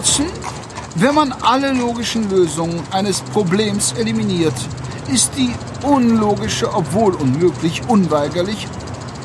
[0.00, 0.28] Watson,
[0.94, 4.54] wenn man alle logischen Lösungen eines Problems eliminiert,
[5.12, 5.52] ist die
[5.82, 8.66] unlogische, obwohl unmöglich, unweigerlich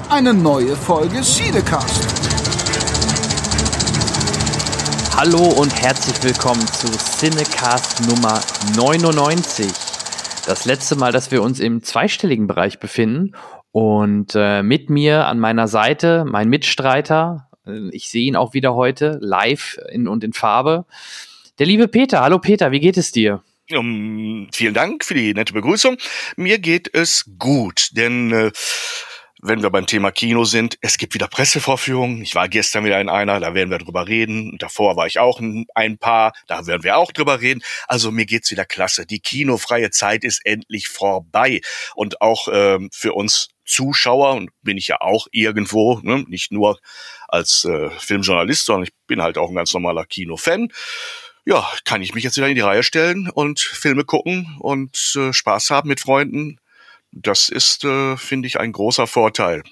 [0.10, 2.06] eine neue Folge Siedecast.
[5.16, 8.42] Hallo und herzlich willkommen zu Cinecast Nummer
[8.76, 9.72] 99.
[10.46, 13.32] Das letzte Mal, dass wir uns im zweistelligen Bereich befinden.
[13.72, 17.45] Und äh, mit mir an meiner Seite mein Mitstreiter.
[17.66, 20.86] Äh, ich sehe ihn auch wieder heute live in, und in Farbe.
[21.60, 22.22] Der liebe Peter.
[22.22, 23.44] Hallo Peter, wie geht es dir?
[23.72, 25.98] Um, vielen Dank für die nette Begrüßung.
[26.36, 28.52] Mir geht es gut, denn äh,
[29.42, 32.22] wenn wir beim Thema Kino sind, es gibt wieder Pressevorführungen.
[32.22, 34.58] Ich war gestern wieder in einer, da werden wir drüber reden.
[34.58, 37.62] Davor war ich auch in ein paar, da werden wir auch drüber reden.
[37.88, 39.06] Also mir geht's wieder klasse.
[39.06, 41.62] Die kinofreie Zeit ist endlich vorbei.
[41.96, 46.80] Und auch ähm, für uns Zuschauer, und bin ich ja auch irgendwo, ne, nicht nur
[47.28, 50.70] als äh, Filmjournalist, sondern ich bin halt auch ein ganz normaler Kinofan
[51.48, 55.32] ja, kann ich mich jetzt wieder in die Reihe stellen und Filme gucken und äh,
[55.32, 56.58] Spaß haben mit Freunden
[57.16, 59.64] das ist, äh, finde ich, ein großer Vorteil.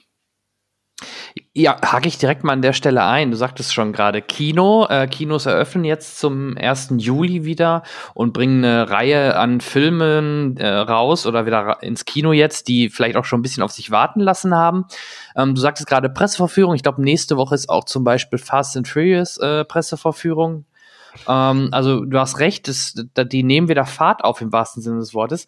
[1.55, 3.29] Ja, hake ich direkt mal an der Stelle ein.
[3.29, 4.87] Du sagtest schon gerade Kino.
[4.89, 6.95] Äh, Kinos eröffnen jetzt zum 1.
[6.97, 7.83] Juli wieder
[8.15, 13.15] und bringen eine Reihe an Filmen äh, raus oder wieder ins Kino jetzt, die vielleicht
[13.17, 14.85] auch schon ein bisschen auf sich warten lassen haben.
[15.35, 16.73] Ähm, du sagtest gerade Presseverführung.
[16.73, 20.65] Ich glaube, nächste Woche ist auch zum Beispiel Fast and Furious äh, Presseverführung.
[21.27, 25.13] Ähm, also du hast recht, das, die nehmen wieder Fahrt auf im wahrsten Sinne des
[25.13, 25.45] Wortes.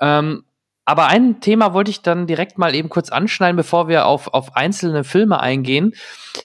[0.00, 0.44] Ähm,
[0.84, 4.56] aber ein Thema wollte ich dann direkt mal eben kurz anschneiden, bevor wir auf, auf
[4.56, 5.94] einzelne Filme eingehen,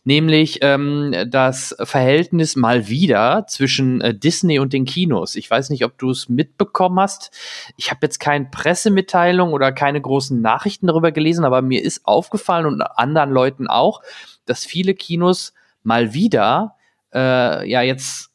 [0.03, 5.35] nämlich ähm, das Verhältnis mal wieder zwischen äh, Disney und den Kinos.
[5.35, 7.31] Ich weiß nicht, ob du es mitbekommen hast.
[7.77, 12.67] Ich habe jetzt keine Pressemitteilung oder keine großen Nachrichten darüber gelesen, aber mir ist aufgefallen
[12.67, 14.01] und anderen Leuten auch,
[14.45, 16.75] dass viele Kinos mal wieder
[17.11, 18.29] äh, ja jetzt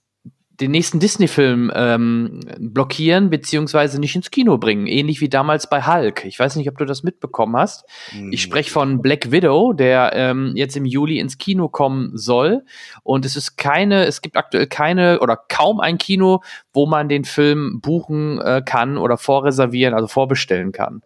[0.60, 4.86] den nächsten Disney-Film ähm, blockieren beziehungsweise nicht ins Kino bringen.
[4.86, 6.24] Ähnlich wie damals bei Hulk.
[6.24, 7.84] Ich weiß nicht, ob du das mitbekommen hast.
[8.12, 8.32] Mhm.
[8.32, 12.64] Ich spreche von Black Widow, der ähm, jetzt im Juli ins Kino kommen soll.
[13.02, 16.42] Und es ist keine, es gibt aktuell keine oder kaum ein Kino,
[16.72, 21.02] wo man den Film buchen äh, kann oder vorreservieren, also vorbestellen kann.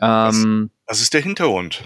[0.00, 1.82] Ähm, das, das ist der Hintergrund.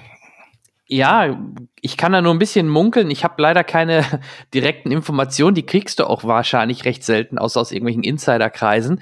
[0.93, 1.41] Ja,
[1.81, 3.13] ich kann da nur ein bisschen munkeln.
[3.13, 4.05] Ich habe leider keine
[4.55, 5.55] direkten Informationen.
[5.55, 9.01] Die kriegst du auch wahrscheinlich recht selten, außer aus irgendwelchen Insiderkreisen.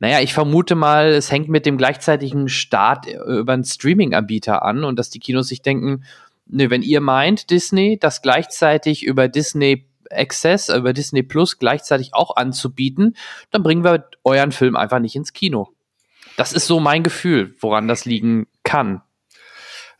[0.00, 4.82] Naja, ich vermute mal, es hängt mit dem gleichzeitigen Start äh, über einen Streaming-Anbieter an
[4.82, 6.02] und dass die Kinos sich denken,
[6.46, 12.34] ne, wenn ihr meint, Disney, das gleichzeitig über Disney Access, über Disney Plus gleichzeitig auch
[12.34, 13.14] anzubieten,
[13.52, 15.68] dann bringen wir euren Film einfach nicht ins Kino.
[16.36, 19.02] Das ist so mein Gefühl, woran das liegen kann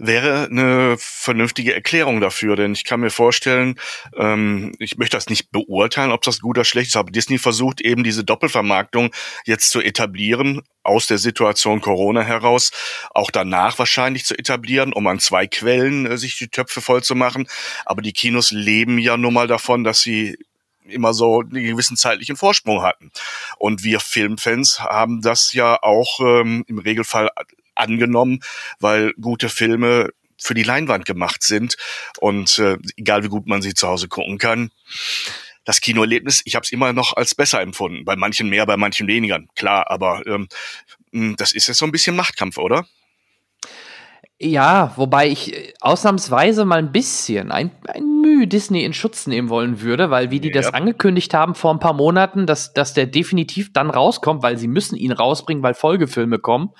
[0.00, 2.56] wäre eine vernünftige Erklärung dafür.
[2.56, 3.78] Denn ich kann mir vorstellen,
[4.16, 7.80] ähm, ich möchte das nicht beurteilen, ob das gut oder schlecht ist, aber Disney versucht
[7.80, 9.10] eben diese Doppelvermarktung
[9.44, 12.72] jetzt zu etablieren, aus der Situation Corona heraus,
[13.10, 17.14] auch danach wahrscheinlich zu etablieren, um an zwei Quellen äh, sich die Töpfe voll zu
[17.14, 17.46] machen.
[17.84, 20.38] Aber die Kinos leben ja nun mal davon, dass sie
[20.84, 23.12] immer so einen gewissen zeitlichen Vorsprung hatten.
[23.58, 27.30] Und wir Filmfans haben das ja auch ähm, im Regelfall
[27.80, 28.40] angenommen,
[28.78, 31.76] weil gute Filme für die Leinwand gemacht sind
[32.18, 34.70] und äh, egal wie gut man sie zu Hause gucken kann.
[35.64, 38.04] Das Kinoerlebnis, ich habe es immer noch als besser empfunden.
[38.04, 39.90] Bei manchen mehr, bei manchen weniger, klar.
[39.90, 40.48] Aber ähm,
[41.36, 42.86] das ist jetzt so ein bisschen Machtkampf, oder?
[44.38, 49.48] Ja, wobei ich äh, ausnahmsweise mal ein bisschen, ein, ein Mühe Disney in Schutz nehmen
[49.48, 50.54] wollen würde, weil wie die ja.
[50.54, 54.68] das angekündigt haben vor ein paar Monaten, dass, dass der definitiv dann rauskommt, weil sie
[54.68, 56.70] müssen ihn rausbringen, weil Folgefilme kommen.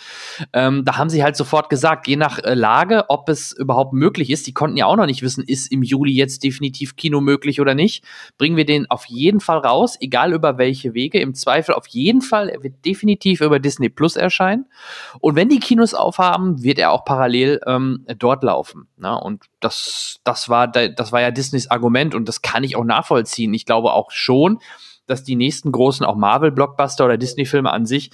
[0.53, 4.31] Ähm, da haben sie halt sofort gesagt, je nach äh, Lage, ob es überhaupt möglich
[4.31, 7.61] ist, die konnten ja auch noch nicht wissen, ist im Juli jetzt definitiv Kino möglich
[7.61, 8.05] oder nicht,
[8.39, 12.23] bringen wir den auf jeden Fall raus, egal über welche Wege, im Zweifel auf jeden
[12.23, 14.67] Fall, er wird definitiv über Disney Plus erscheinen.
[15.21, 18.89] Und wenn die Kinos aufhaben, wird er auch parallel ähm, dort laufen.
[18.97, 19.19] Ne?
[19.19, 23.53] Und das, das, war, das war ja Disneys Argument und das kann ich auch nachvollziehen.
[23.55, 24.59] Ich glaube auch schon,
[25.07, 28.11] dass die nächsten großen, auch Marvel-Blockbuster oder Disney-Filme an sich,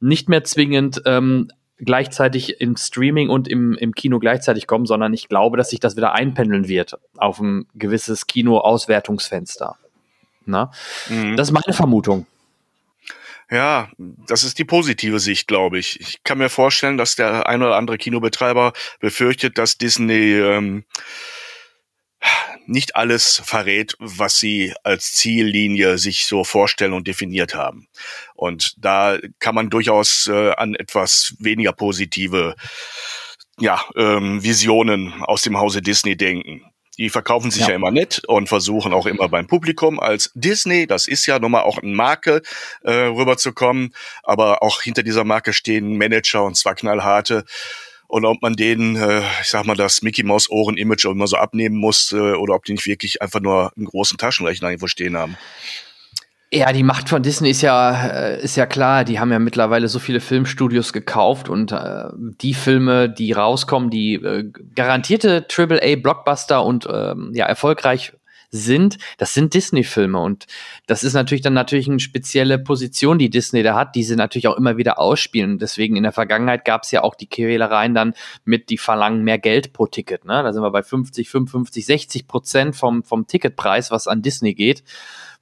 [0.00, 5.28] nicht mehr zwingend ähm, gleichzeitig im Streaming und im, im Kino gleichzeitig kommen, sondern ich
[5.28, 9.76] glaube, dass sich das wieder einpendeln wird auf ein gewisses Kino-Auswertungsfenster.
[11.08, 11.36] Mhm.
[11.36, 12.26] Das ist meine Vermutung.
[13.50, 15.98] Ja, das ist die positive Sicht, glaube ich.
[16.00, 20.84] Ich kann mir vorstellen, dass der ein oder andere Kinobetreiber befürchtet, dass Disney ähm,
[22.66, 27.88] nicht alles verrät, was sie als Ziellinie sich so vorstellen und definiert haben.
[28.34, 32.54] Und da kann man durchaus äh, an etwas weniger positive
[33.58, 36.64] ja, ähm, Visionen aus dem Hause Disney denken.
[36.98, 37.70] Die verkaufen sich ja.
[37.70, 37.74] ja.
[37.76, 41.62] immer nett und versuchen auch immer beim Publikum als Disney, das ist ja nun mal
[41.62, 42.42] auch eine Marke,
[42.82, 43.94] äh, rüberzukommen.
[44.22, 47.44] Aber auch hinter dieser Marke stehen Manager und zwar knallharte.
[48.10, 51.36] Und ob man denen, äh, ich sag mal, das Mickey Mouse Ohren Image immer so
[51.36, 55.16] abnehmen muss äh, oder ob die nicht wirklich einfach nur einen großen Taschenrechner irgendwo stehen
[55.16, 55.36] haben.
[56.52, 59.04] Ja, die Macht von Disney ist ja, äh, ist ja klar.
[59.04, 64.14] Die haben ja mittlerweile so viele Filmstudios gekauft und äh, die Filme, die rauskommen, die
[64.14, 68.14] äh, garantierte AAA-Blockbuster und ähm, ja erfolgreich
[68.50, 70.46] sind, das sind Disney-Filme und
[70.86, 74.48] das ist natürlich dann natürlich eine spezielle Position, die Disney da hat, die sie natürlich
[74.48, 75.58] auch immer wieder ausspielen.
[75.58, 78.14] Deswegen in der Vergangenheit gab es ja auch die Quälereien dann
[78.44, 80.24] mit, die verlangen mehr Geld pro Ticket.
[80.24, 80.42] Ne?
[80.42, 84.82] Da sind wir bei 50, 55, 60 Prozent vom, vom Ticketpreis, was an Disney geht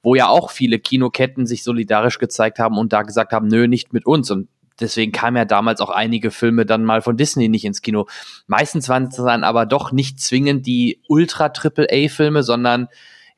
[0.01, 3.91] wo ja auch viele Kinoketten sich solidarisch gezeigt haben und da gesagt haben, nö, nicht
[3.91, 4.31] mit uns.
[4.31, 4.47] Und
[4.79, 8.07] deswegen kamen ja damals auch einige Filme dann mal von Disney nicht ins Kino.
[8.47, 12.87] Meistens waren es dann aber doch nicht zwingend die Ultra-Triple-A-Filme, sondern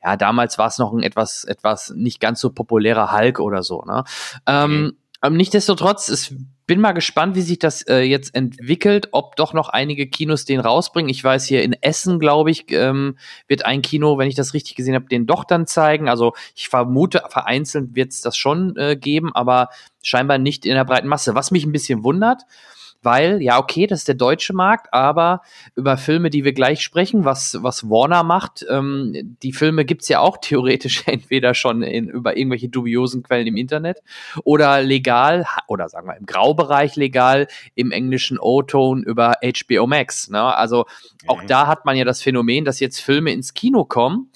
[0.02, 3.82] ja, damals war es noch ein etwas, etwas nicht ganz so populärer Hulk oder so.
[3.82, 4.04] Ne?
[4.46, 6.34] Ähm, ähm, Nichtsdestotrotz, es
[6.66, 10.60] bin mal gespannt, wie sich das äh, jetzt entwickelt, ob doch noch einige Kinos den
[10.60, 11.10] rausbringen.
[11.10, 13.16] Ich weiß, hier in Essen, glaube ich, ähm,
[13.46, 16.08] wird ein Kino, wenn ich das richtig gesehen habe, den doch dann zeigen.
[16.08, 19.68] Also ich vermute, vereinzelt wird es das schon äh, geben, aber
[20.02, 21.34] scheinbar nicht in der breiten Masse.
[21.34, 22.42] Was mich ein bisschen wundert,
[23.02, 25.42] weil, ja, okay, das ist der deutsche Markt, aber
[25.74, 30.20] über Filme, die wir gleich sprechen, was, was Warner macht, ähm, die Filme gibt's ja
[30.20, 34.02] auch theoretisch entweder schon in, über irgendwelche dubiosen Quellen im Internet
[34.44, 40.30] oder legal, oder sagen wir im Graubereich legal, im englischen O-Ton über HBO Max.
[40.30, 40.42] Ne?
[40.42, 40.86] Also
[41.26, 41.46] auch mhm.
[41.46, 44.30] da hat man ja das Phänomen, dass jetzt Filme ins Kino kommen,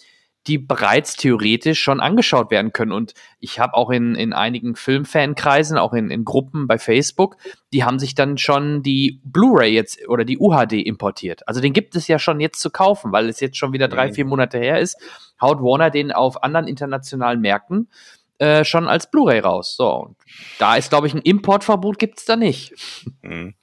[0.47, 2.93] die bereits theoretisch schon angeschaut werden können.
[2.93, 7.37] Und ich habe auch in, in einigen Filmfankreisen, auch in, in Gruppen bei Facebook,
[7.73, 11.47] die haben sich dann schon die Blu-ray jetzt oder die UHD importiert.
[11.49, 14.09] Also den gibt es ja schon jetzt zu kaufen, weil es jetzt schon wieder drei,
[14.09, 14.15] mhm.
[14.15, 14.97] vier Monate her ist.
[15.41, 17.89] Haut Warner den auf anderen internationalen Märkten
[18.39, 19.77] äh, schon als Blu-ray raus.
[19.77, 20.15] So,
[20.59, 22.75] da ist, glaube ich, ein Importverbot gibt es da nicht.
[23.23, 23.55] Mhm.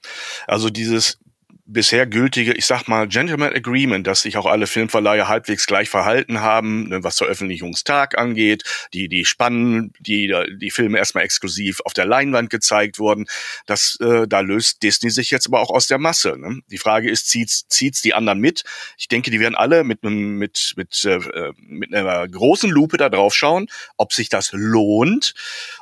[0.46, 1.18] Also dieses
[1.66, 6.40] bisher gültige, ich sag mal, Gentleman Agreement, dass sich auch alle Filmverleiher halbwegs gleich verhalten
[6.40, 12.04] haben, ne, was Veröffentlichungstag angeht, die, die spannen, die, die Filme erstmal exklusiv auf der
[12.04, 13.26] Leinwand gezeigt wurden.
[13.66, 16.36] Das, äh, da löst Disney sich jetzt aber auch aus der Masse.
[16.38, 16.60] Ne?
[16.70, 18.64] Die Frage ist, zieht's, zieht's die anderen mit?
[18.98, 23.08] Ich denke, die werden alle mit einem, mit, mit, äh, mit einer großen Lupe da
[23.08, 25.34] drauf schauen, ob sich das lohnt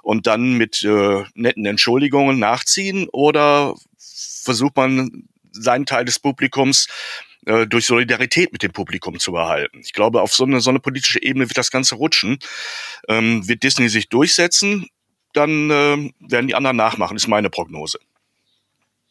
[0.02, 3.74] und dann mit äh, netten Entschuldigungen nachziehen oder
[4.44, 6.88] versucht man seinen Teil des Publikums
[7.46, 9.80] äh, durch Solidarität mit dem Publikum zu behalten.
[9.84, 12.38] Ich glaube, auf so eine, so eine politische Ebene wird das Ganze rutschen.
[13.08, 14.86] Ähm, wird Disney sich durchsetzen,
[15.32, 17.98] dann äh, werden die anderen nachmachen, ist meine Prognose.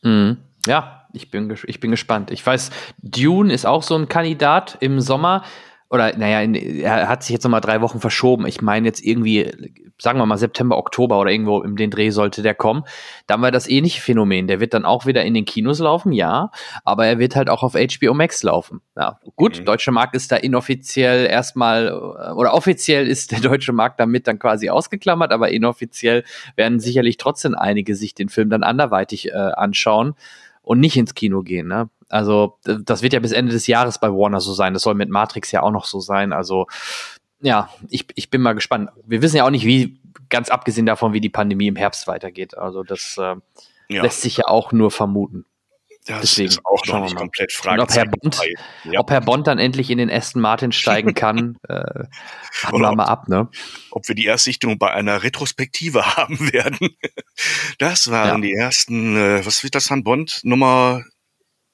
[0.02, 0.38] Mhm.
[0.68, 2.32] Ja, ich bin, ich bin gespannt.
[2.32, 2.70] Ich weiß,
[3.02, 5.44] Dune ist auch so ein Kandidat im Sommer
[5.92, 8.48] oder naja, in, er hat sich jetzt nochmal drei Wochen verschoben.
[8.48, 9.52] Ich meine jetzt irgendwie,
[10.00, 12.84] sagen wir mal September, Oktober oder irgendwo im den Dreh sollte der kommen.
[13.28, 14.48] Da haben wir das ähnliche Phänomen.
[14.48, 16.50] Der wird dann auch wieder in den Kinos laufen, ja,
[16.86, 18.80] aber er wird halt auch auf HBO Max laufen.
[18.96, 19.66] Ja, gut, mhm.
[19.66, 24.70] deutsche Markt ist da inoffiziell erstmal oder offiziell ist der deutsche Markt damit dann quasi
[24.70, 26.24] ausgeklammert, aber inoffiziell
[26.56, 30.16] werden sicherlich trotzdem einige sich den Film dann anderweitig äh, anschauen
[30.62, 31.68] und nicht ins Kino gehen.
[31.68, 31.90] Ne?
[32.12, 34.74] Also das wird ja bis Ende des Jahres bei Warner so sein.
[34.74, 36.34] Das soll mit Matrix ja auch noch so sein.
[36.34, 36.68] Also
[37.42, 38.90] ja, ich, ich bin mal gespannt.
[39.06, 40.02] Wir wissen ja auch nicht, wie,
[40.32, 42.58] ganz abgesehen davon, wie die Pandemie im Herbst weitergeht.
[42.58, 43.36] Also das äh,
[43.90, 44.02] ja.
[44.02, 45.46] lässt sich ja auch nur vermuten.
[46.08, 47.84] Das Deswegen, ist auch noch nicht komplett fraglich.
[47.84, 48.40] Ob Herr, Bond,
[48.86, 49.00] ja.
[49.00, 51.76] ob Herr Bond dann endlich in den Aston Martin steigen kann, äh,
[52.64, 53.50] warten wir mal ab, ne?
[53.92, 56.90] Ob wir die Erstsichtung bei einer Retrospektive haben werden.
[57.78, 58.48] Das waren ja.
[58.48, 60.40] die ersten, äh, was wird das an Bond?
[60.44, 61.04] Nummer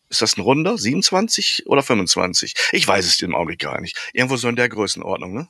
[0.10, 0.78] ist das ein Runder?
[0.78, 2.54] 27 oder 25?
[2.72, 3.98] Ich weiß es im Augenblick gar nicht.
[4.14, 5.48] Irgendwo so in der Größenordnung, ne?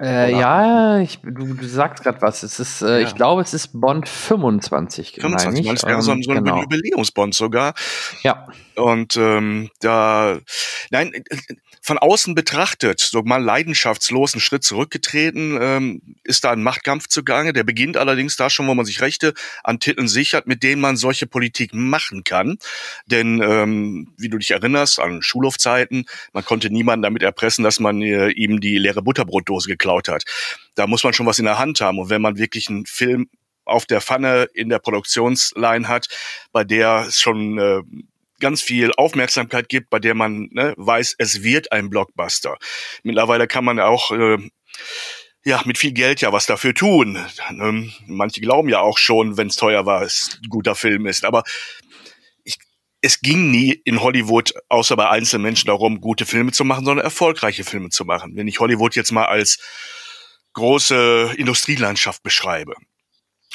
[0.00, 2.42] Äh, ja, ich, du, du sagst gerade was.
[2.42, 3.06] Es ist, äh, ja.
[3.06, 5.18] ich glaube, es ist Bond 25.
[5.20, 6.60] 25, meine das wäre so, so ein genau.
[6.60, 7.74] Jubiläumsbond sogar.
[8.22, 8.48] Ja.
[8.74, 10.40] Und ähm, da,
[10.90, 11.12] nein,
[11.84, 17.52] von außen betrachtet, so mal leidenschaftslos einen Schritt zurückgetreten, ähm, ist da ein Machtkampf zugange.
[17.52, 19.34] Der beginnt allerdings da schon, wo man sich Rechte
[19.64, 22.58] an Titeln sichert, mit denen man solche Politik machen kann.
[23.06, 28.00] Denn ähm, wie du dich erinnerst an Schulhofzeiten, man konnte niemanden damit erpressen, dass man
[28.00, 30.22] äh, ihm die leere Butterbrotdose geklaut hat.
[30.76, 31.98] Da muss man schon was in der Hand haben.
[31.98, 33.28] Und wenn man wirklich einen Film
[33.64, 36.08] auf der Pfanne in der Produktionsline hat,
[36.52, 37.82] bei der es schon äh,
[38.42, 42.58] ganz viel Aufmerksamkeit gibt, bei der man ne, weiß, es wird ein Blockbuster.
[43.02, 44.36] Mittlerweile kann man auch äh,
[45.44, 47.24] ja mit viel Geld ja was dafür tun.
[47.50, 51.24] Ähm, manche glauben ja auch schon, wenn es teuer war, es ein guter Film ist.
[51.24, 51.44] Aber
[52.44, 52.58] ich,
[53.00, 57.04] es ging nie in Hollywood, außer bei einzelnen Menschen, darum, gute Filme zu machen, sondern
[57.04, 58.36] erfolgreiche Filme zu machen.
[58.36, 59.58] Wenn ich Hollywood jetzt mal als
[60.54, 62.74] große Industrielandschaft beschreibe.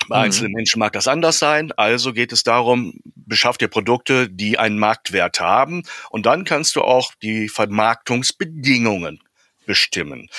[0.07, 0.23] Bei mhm.
[0.25, 1.71] einzelnen Menschen mag das anders sein.
[1.73, 5.83] Also geht es darum, beschaff dir Produkte, die einen Marktwert haben.
[6.09, 9.21] Und dann kannst du auch die Vermarktungsbedingungen
[9.65, 10.29] bestimmen.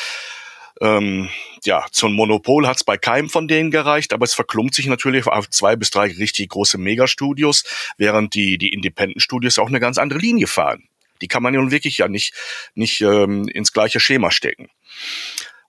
[0.81, 1.29] Ähm,
[1.65, 5.27] ja, zum Monopol hat es bei keinem von denen gereicht, aber es verklumpt sich natürlich
[5.27, 7.65] auf zwei bis drei richtig große Megastudios,
[7.97, 10.89] während die, die Independent-Studios auch eine ganz andere Linie fahren.
[11.21, 12.33] Die kann man ja nun wirklich ja nicht,
[12.75, 14.69] nicht ähm, ins gleiche Schema stecken.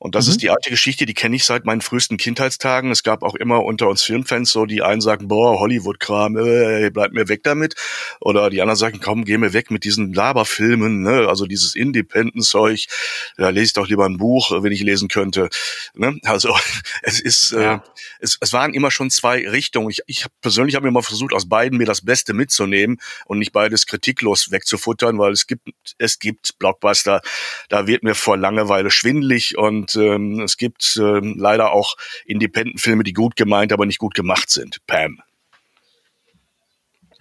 [0.01, 0.31] Und das mhm.
[0.31, 2.89] ist die alte Geschichte, die kenne ich seit meinen frühesten Kindheitstagen.
[2.89, 7.11] Es gab auch immer unter uns Filmfans so, die einen sagen, boah, Hollywood-Kram, äh, bleib
[7.11, 7.75] mir weg damit.
[8.21, 11.27] Oder die anderen sagen, komm, geh mir weg mit diesen Laberfilmen, ne?
[11.27, 12.87] also dieses Independent-Zeug.
[13.35, 15.49] Da lese ich doch lieber ein Buch, wenn ich lesen könnte.
[15.93, 16.17] Ne?
[16.23, 16.55] Also
[17.03, 17.75] es ist, äh, ja.
[17.75, 17.79] äh,
[18.21, 19.89] es, es waren immer schon zwei Richtungen.
[19.89, 23.39] Ich, ich hab, persönlich habe mir mal versucht, aus beiden mir das Beste mitzunehmen und
[23.39, 27.21] nicht beides kritiklos wegzufuttern, weil es gibt, es gibt Blockbuster,
[27.67, 33.03] da wird mir vor Langeweile schwindlig und und ähm, es gibt ähm, leider auch Independent-Filme,
[33.03, 34.85] die gut gemeint, aber nicht gut gemacht sind.
[34.87, 35.21] Pam.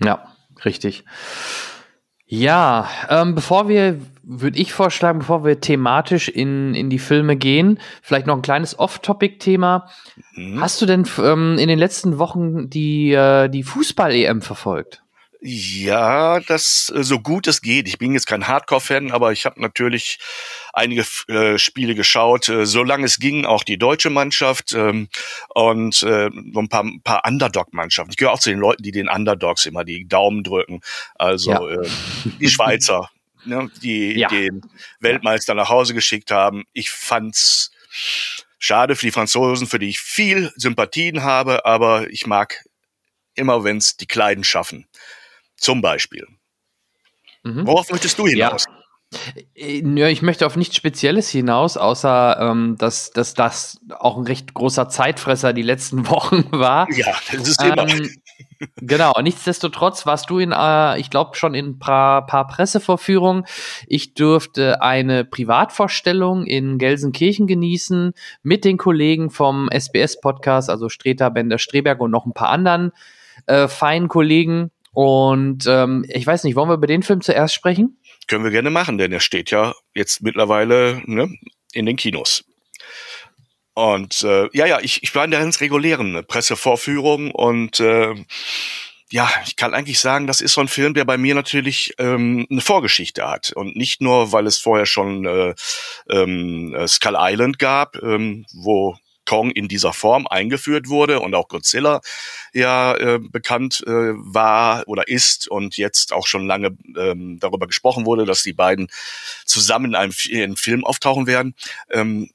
[0.00, 0.32] Ja,
[0.64, 1.04] richtig.
[2.26, 7.80] Ja, ähm, bevor wir, würde ich vorschlagen, bevor wir thematisch in, in die Filme gehen,
[8.02, 9.88] vielleicht noch ein kleines Off-Topic-Thema.
[10.34, 10.60] Mhm.
[10.60, 15.02] Hast du denn ähm, in den letzten Wochen die, äh, die Fußball-EM verfolgt?
[15.40, 17.87] Ja, das äh, so gut es geht.
[17.87, 20.18] Ich bin jetzt kein Hardcore-Fan, aber ich habe natürlich
[20.73, 25.09] einige äh, Spiele geschaut, äh, solange es ging, auch die deutsche Mannschaft ähm,
[25.50, 28.11] und äh, so ein paar, paar Underdog-Mannschaften.
[28.11, 30.80] Ich gehöre auch zu den Leuten, die den Underdogs immer die Daumen drücken.
[31.14, 31.68] Also ja.
[31.68, 31.88] äh,
[32.40, 33.09] die Schweizer,
[33.45, 34.28] ne, die ja.
[34.28, 34.62] den
[34.99, 36.64] Weltmeister nach Hause geschickt haben.
[36.73, 37.71] Ich fand's
[38.59, 42.64] schade für die Franzosen, für die ich viel Sympathien habe, aber ich mag
[43.35, 44.88] immer, wenn's die Kleinen schaffen.
[45.58, 46.26] Zum Beispiel.
[47.42, 47.66] Mhm.
[47.66, 48.64] Worauf möchtest du hinaus?
[48.66, 48.78] Ja.
[49.54, 54.52] Ja, ich möchte auf nichts Spezielles hinaus, außer ähm, dass, dass das auch ein recht
[54.52, 56.90] großer Zeitfresser die letzten Wochen war.
[56.92, 57.88] Ja, das ist immer.
[57.88, 58.10] Ähm,
[58.76, 63.44] genau, nichtsdestotrotz warst du in, äh, ich glaube, schon in ein paar, paar Pressevorführungen.
[63.86, 68.12] Ich durfte eine Privatvorstellung in Gelsenkirchen genießen
[68.42, 72.92] mit den Kollegen vom SBS-Podcast, also Streter, Bender, Streberg und noch ein paar anderen
[73.46, 74.70] äh, feinen Kollegen.
[74.99, 78.00] Und ähm, ich weiß nicht, wollen wir über den Film zuerst sprechen?
[78.26, 81.33] Können wir gerne machen, denn er steht ja jetzt mittlerweile ne,
[81.73, 82.45] in den Kinos.
[83.75, 88.12] Und äh, ja, ja, ich, ich war in der ganz regulären Pressevorführung und äh,
[89.09, 92.49] ja, ich kann eigentlich sagen, das ist so ein Film, der bei mir natürlich ähm,
[92.50, 93.52] eine Vorgeschichte hat.
[93.52, 95.55] Und nicht nur, weil es vorher schon äh,
[96.11, 98.97] ähm, Skull Island gab, ähm, wo
[99.28, 102.00] Kong in dieser Form eingeführt wurde und auch Godzilla
[102.54, 108.06] ja äh, bekannt äh, war oder ist und jetzt auch schon lange ähm, darüber gesprochen
[108.06, 108.88] wurde, dass die beiden
[109.44, 111.54] zusammen in einem, in einem Film auftauchen werden.
[111.90, 112.30] Ähm,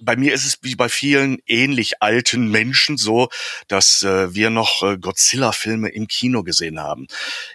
[0.00, 3.28] bei mir ist es wie bei vielen ähnlich alten Menschen so,
[3.66, 7.06] dass äh, wir noch äh, Godzilla-Filme im Kino gesehen haben.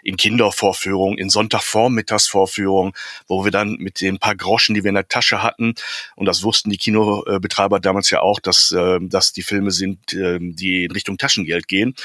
[0.04, 2.94] In Kindervorführungen, in Sonntagvormittagsvorführungen,
[3.28, 5.76] wo wir dann mit den paar Groschen, die wir in der Tasche hatten,
[6.16, 10.40] und das wussten die Kinobetreiber damals ja auch, dass, äh, dass die Filme sind, äh,
[10.40, 11.96] die in Richtung Taschengeld gehen,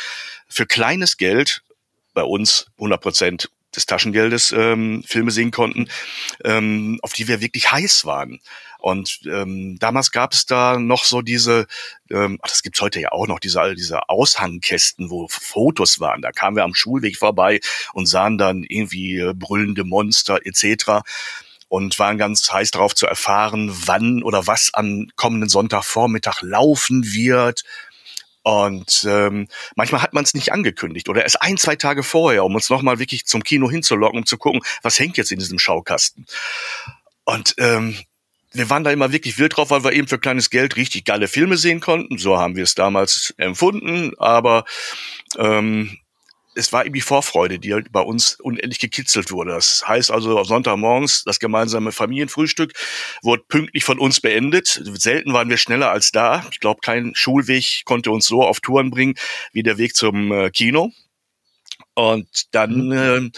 [0.48, 1.62] für kleines Geld
[2.14, 5.88] bei uns 100 Prozent des Taschengeldes ähm, Filme sehen konnten,
[6.44, 8.40] ähm, auf die wir wirklich heiß waren.
[8.78, 11.66] Und ähm, damals gab es da noch so diese,
[12.10, 16.22] ähm, das gibt's heute ja auch noch, diese, diese Aushangkästen, wo Fotos waren.
[16.22, 17.60] Da kamen wir am Schulweg vorbei
[17.92, 21.02] und sahen dann irgendwie äh, brüllende Monster etc
[21.68, 27.62] und waren ganz heiß darauf zu erfahren, wann oder was am kommenden Sonntagvormittag laufen wird.
[28.42, 32.54] Und ähm, manchmal hat man es nicht angekündigt oder erst ein, zwei Tage vorher, um
[32.54, 36.26] uns nochmal wirklich zum Kino hinzulocken, um zu gucken, was hängt jetzt in diesem Schaukasten.
[37.24, 37.98] Und ähm,
[38.52, 41.28] wir waren da immer wirklich wild drauf, weil wir eben für kleines Geld richtig geile
[41.28, 42.18] Filme sehen konnten.
[42.18, 44.12] So haben wir es damals empfunden.
[44.18, 44.64] Aber
[45.36, 45.98] ähm,
[46.58, 49.52] es war eben die Vorfreude, die halt bei uns unendlich gekitzelt wurde.
[49.52, 52.72] Das heißt also, Sonntagmorgens das gemeinsame Familienfrühstück
[53.22, 54.66] wurde pünktlich von uns beendet.
[54.66, 56.44] Selten waren wir schneller als da.
[56.50, 59.14] Ich glaube, kein Schulweg konnte uns so auf Touren bringen
[59.52, 60.90] wie der Weg zum äh, Kino.
[61.94, 63.30] Und dann äh,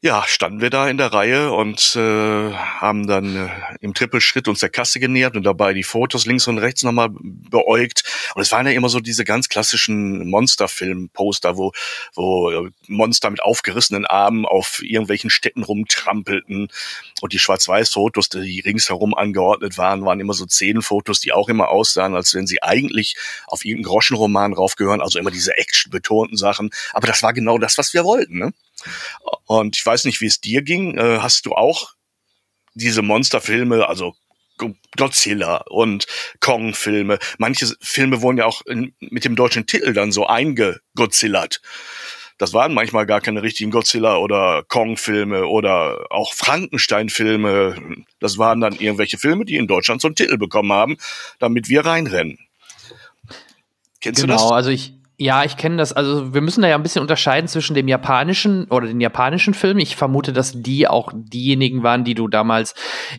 [0.00, 3.48] ja, standen wir da in der Reihe und äh, haben dann äh,
[3.80, 8.04] im Trippelschritt uns der Kasse genähert und dabei die Fotos links und rechts nochmal beäugt.
[8.36, 11.72] Und es waren ja immer so diese ganz klassischen Monsterfilm-Poster, wo,
[12.14, 16.68] wo äh, Monster mit aufgerissenen Armen auf irgendwelchen Städten rumtrampelten.
[17.20, 22.14] Und die Schwarz-Weiß-Fotos, die ringsherum angeordnet waren, waren immer so Szenenfotos, die auch immer aussahen,
[22.14, 23.16] als wenn sie eigentlich
[23.48, 25.00] auf irgendeinen Groschenroman raufgehören.
[25.00, 26.70] Also immer diese action-betonten Sachen.
[26.92, 28.38] Aber das war genau das, was wir wollten.
[28.38, 28.52] Ne?
[29.46, 30.96] Und ich weiß nicht, wie es dir ging.
[30.96, 31.94] Äh, hast du auch
[32.74, 34.14] diese Monsterfilme, also
[34.96, 36.06] Godzilla und
[36.40, 37.18] Kong-Filme.
[37.38, 41.60] Manche Filme wurden ja auch in, mit dem deutschen Titel dann so eingegodzillert.
[42.38, 48.04] Das waren manchmal gar keine richtigen Godzilla oder Kong-Filme oder auch Frankenstein-Filme.
[48.20, 50.98] Das waren dann irgendwelche Filme, die in Deutschland so einen Titel bekommen haben,
[51.40, 52.38] damit wir reinrennen.
[54.00, 54.42] Kennst genau, du das?
[54.42, 55.92] Genau, also ich, ja, ich kenne das.
[55.92, 59.80] Also wir müssen da ja ein bisschen unterscheiden zwischen dem japanischen oder den japanischen Filmen.
[59.80, 62.74] Ich vermute, dass die auch diejenigen waren, die du damals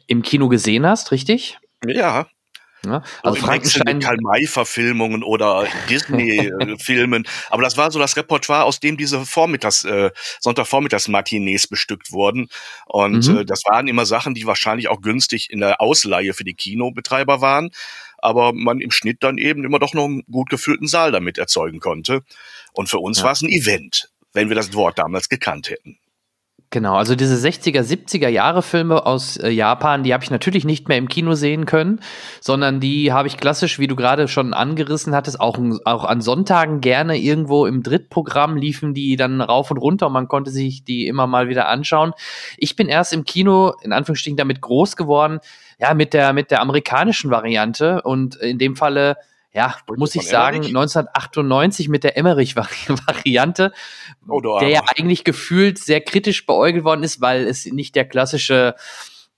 [0.08, 1.60] im Kino gesehen hast, richtig?
[1.86, 2.28] Ja.
[2.86, 4.00] Ja, also, also Frankenstein.
[4.00, 7.28] Karl-May-Verfilmungen oder Disney-Filmen.
[7.50, 12.48] Aber das war so das Repertoire, aus dem diese Vormittags, äh, Sonntagvormittags-Matinees bestückt wurden.
[12.86, 13.40] Und mhm.
[13.40, 17.42] äh, das waren immer Sachen, die wahrscheinlich auch günstig in der Ausleihe für die Kinobetreiber
[17.42, 17.72] waren
[18.22, 21.80] aber man im Schnitt dann eben immer doch noch einen gut gefüllten Saal damit erzeugen
[21.80, 22.22] konnte.
[22.74, 23.26] Und für uns ja.
[23.26, 25.98] war es ein Event, wenn wir das Wort damals gekannt hätten.
[26.72, 30.88] Genau, also diese 60er, 70er Jahre Filme aus äh, Japan, die habe ich natürlich nicht
[30.88, 32.00] mehr im Kino sehen können,
[32.42, 36.80] sondern die habe ich klassisch, wie du gerade schon angerissen hattest, auch, auch an Sonntagen
[36.80, 41.08] gerne irgendwo im Drittprogramm liefen die dann rauf und runter und man konnte sich die
[41.08, 42.14] immer mal wieder anschauen.
[42.58, 45.40] Ich bin erst im Kino, in Anführungsstrichen, damit groß geworden,
[45.80, 49.18] ja, mit der, mit der amerikanischen Variante und in dem Falle
[49.52, 50.76] ja, muss ich sagen, Emmerich?
[50.76, 53.74] 1998 mit der Emmerich-Variante,
[54.28, 58.76] oh, der ja eigentlich gefühlt sehr kritisch beäugelt worden ist, weil es nicht der klassische,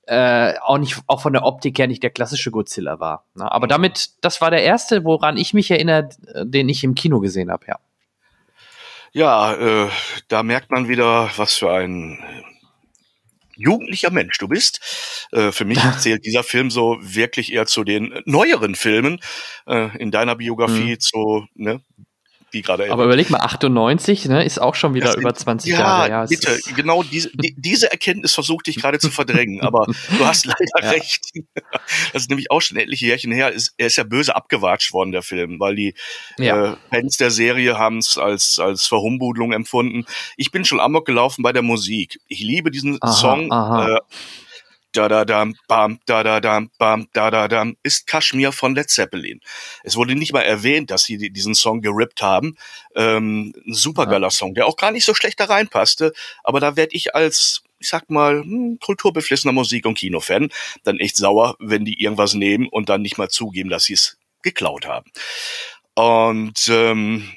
[0.08, 3.26] äh, auch nicht, auch von der Optik her nicht der klassische Godzilla war.
[3.36, 3.50] Ne?
[3.50, 3.70] Aber mhm.
[3.70, 6.10] damit, das war der erste, woran ich mich erinnere,
[6.44, 7.80] den ich im Kino gesehen habe, ja.
[9.14, 9.90] Ja, äh,
[10.28, 12.20] da merkt man wieder, was für ein
[13.62, 15.28] jugendlicher Mensch du bist.
[15.32, 19.20] Äh, für mich zählt dieser Film so wirklich eher zu den neueren Filmen
[19.68, 21.00] äh, in deiner Biografie, mhm.
[21.00, 21.82] zu ne,
[22.52, 22.92] wie gerade.
[22.92, 26.10] Aber überleg mal, 98 ne, ist auch schon wieder sind, über 20 ja, Jahre.
[26.10, 30.46] Ja, bitte, genau diese, die, diese Erkenntnis versuchte ich gerade zu verdrängen, aber du hast
[30.46, 30.90] leider ja.
[30.92, 31.32] recht.
[32.14, 33.52] Das ist nämlich auch schon etliche Jährchen her.
[33.52, 35.94] Ist, er ist ja böse abgewatscht worden, der Film, weil die
[36.38, 36.74] ja.
[36.74, 40.06] äh, Fans der Serie haben es als, als Verhumbudlung empfunden.
[40.38, 42.20] Ich bin schon amok gelaufen bei der Musik.
[42.28, 43.52] Ich liebe diesen aha, Song.
[43.52, 43.96] Aha.
[43.96, 44.00] Äh,
[44.94, 48.90] da da dam bam da da dam bam da da dam ist Kashmir von Led
[48.90, 49.42] Zeppelin.
[49.84, 52.56] Es wurde nicht mal erwähnt, dass sie diesen Song gerippt haben.
[52.96, 54.32] Ähm, ein supergeiler ja.
[54.32, 57.90] Song, der auch gar nicht so schlecht da reinpasste, aber da werde ich als ich
[57.90, 60.50] sag mal, hm, kulturbeflissener Musik- und Kinofan,
[60.84, 64.20] dann echt sauer, wenn die irgendwas nehmen und dann nicht mal zugeben, dass sie es
[64.44, 65.10] geklaut haben.
[65.96, 67.28] Und ähm,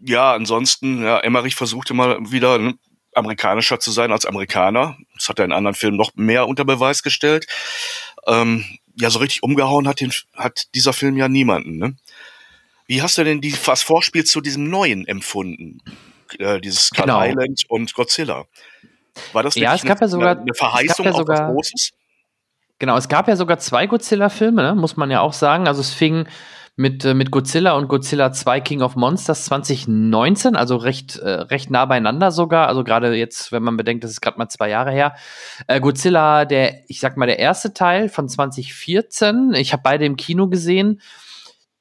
[0.00, 2.74] ja, ansonsten, ja, Emmerich versuchte mal wieder ne,
[3.14, 4.96] amerikanischer zu sein als Amerikaner.
[5.16, 7.46] Das hat er in anderen Filmen noch mehr unter Beweis gestellt.
[8.26, 11.78] Ähm, ja, so richtig umgehauen hat, den, hat dieser Film ja niemanden.
[11.78, 11.96] Ne?
[12.86, 15.82] Wie hast du denn die, das Vorspiel zu diesem neuen empfunden?
[16.38, 17.22] Äh, dieses Skull genau.
[17.22, 18.46] Island und Godzilla.
[19.32, 21.92] War das ja, es gab eine, ja sogar, eine Verheißung ja auf sogar, was Großes?
[22.78, 24.74] Genau, es gab ja sogar zwei Godzilla-Filme, ne?
[24.74, 25.66] muss man ja auch sagen.
[25.66, 26.28] Also es fing
[26.76, 31.70] mit, äh, mit Godzilla und Godzilla 2 King of Monsters 2019, also recht, äh, recht
[31.70, 32.68] nah beieinander sogar.
[32.68, 35.14] Also gerade jetzt, wenn man bedenkt, das ist gerade mal zwei Jahre her.
[35.66, 39.54] Äh, Godzilla, der, ich sag mal, der erste Teil von 2014.
[39.54, 41.00] Ich habe beide im Kino gesehen.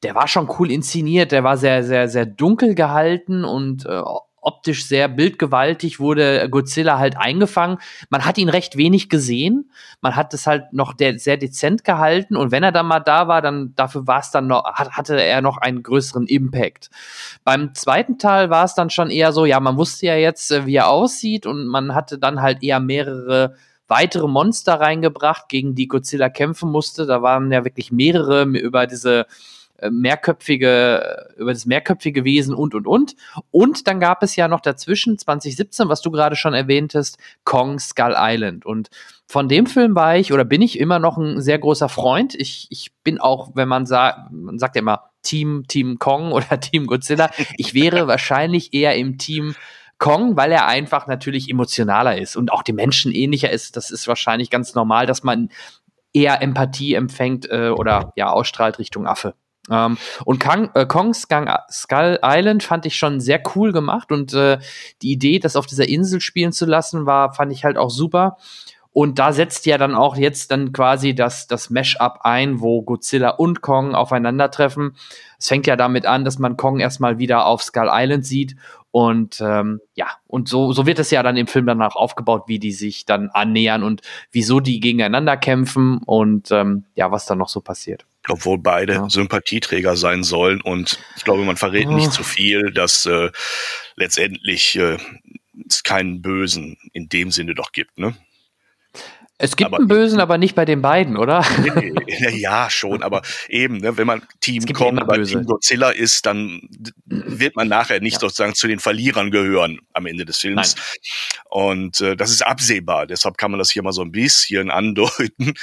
[0.01, 4.01] Der war schon cool inszeniert, der war sehr, sehr, sehr dunkel gehalten und äh,
[4.45, 7.79] optisch sehr bildgewaltig wurde Godzilla halt eingefangen.
[8.09, 9.71] Man hat ihn recht wenig gesehen.
[10.01, 13.41] Man hat es halt noch sehr dezent gehalten und wenn er dann mal da war,
[13.41, 16.89] dann dafür war es dann noch, hat, hatte er noch einen größeren Impact.
[17.43, 20.65] Beim zweiten Teil war es dann schon eher so, ja, man wusste ja jetzt, äh,
[20.65, 23.55] wie er aussieht und man hatte dann halt eher mehrere
[23.87, 27.05] weitere Monster reingebracht, gegen die Godzilla kämpfen musste.
[27.05, 29.25] Da waren ja wirklich mehrere über diese
[29.89, 33.15] mehrköpfige, über das mehrköpfige Wesen und, und, und.
[33.51, 38.15] Und dann gab es ja noch dazwischen 2017, was du gerade schon erwähntest, Kong Skull
[38.17, 38.65] Island.
[38.65, 38.89] Und
[39.27, 42.35] von dem Film war ich oder bin ich immer noch ein sehr großer Freund.
[42.35, 46.59] Ich, ich bin auch, wenn man sagt, man sagt ja immer Team, Team Kong oder
[46.59, 47.29] Team Godzilla.
[47.57, 49.55] Ich wäre wahrscheinlich eher im Team
[49.97, 53.77] Kong, weil er einfach natürlich emotionaler ist und auch dem Menschen ähnlicher ist.
[53.77, 55.49] Das ist wahrscheinlich ganz normal, dass man
[56.13, 59.35] eher Empathie empfängt äh, oder ja ausstrahlt Richtung Affe.
[59.69, 64.33] Ähm, und Kong, äh, Kong's Gang Skull Island fand ich schon sehr cool gemacht und
[64.33, 64.59] äh,
[65.01, 68.37] die Idee, das auf dieser Insel spielen zu lassen, war, fand ich halt auch super.
[68.91, 73.31] Und da setzt ja dann auch jetzt dann quasi das, das Mesh-up ein, wo Godzilla
[73.31, 74.95] und Kong aufeinandertreffen.
[75.37, 78.55] Es fängt ja damit an, dass man Kong erstmal wieder auf Skull Island sieht.
[78.91, 82.57] Und ähm, ja, und so, so wird es ja dann im Film danach aufgebaut, wie
[82.57, 83.99] die sich dann annähern und
[84.31, 89.09] wieso die gegeneinander kämpfen und ähm, ja, was dann noch so passiert obwohl beide ja.
[89.09, 90.61] Sympathieträger sein sollen.
[90.61, 91.93] Und ich glaube, man verrät oh.
[91.93, 93.31] nicht zu viel, dass äh,
[93.95, 94.97] letztendlich äh,
[95.67, 98.15] es keinen Bösen in dem Sinne doch gibt, ne?
[99.37, 101.45] Es gibt aber, einen Bösen, aber nicht bei den beiden, oder?
[102.31, 106.61] ja, schon, aber eben, ne, wenn man Team Kong bei Team Godzilla ist, dann
[107.05, 108.19] wird man nachher nicht ja.
[108.21, 110.75] sozusagen zu den Verlierern gehören am Ende des Films.
[110.75, 110.83] Nein.
[111.49, 115.53] Und äh, das ist absehbar, deshalb kann man das hier mal so ein bisschen andeuten.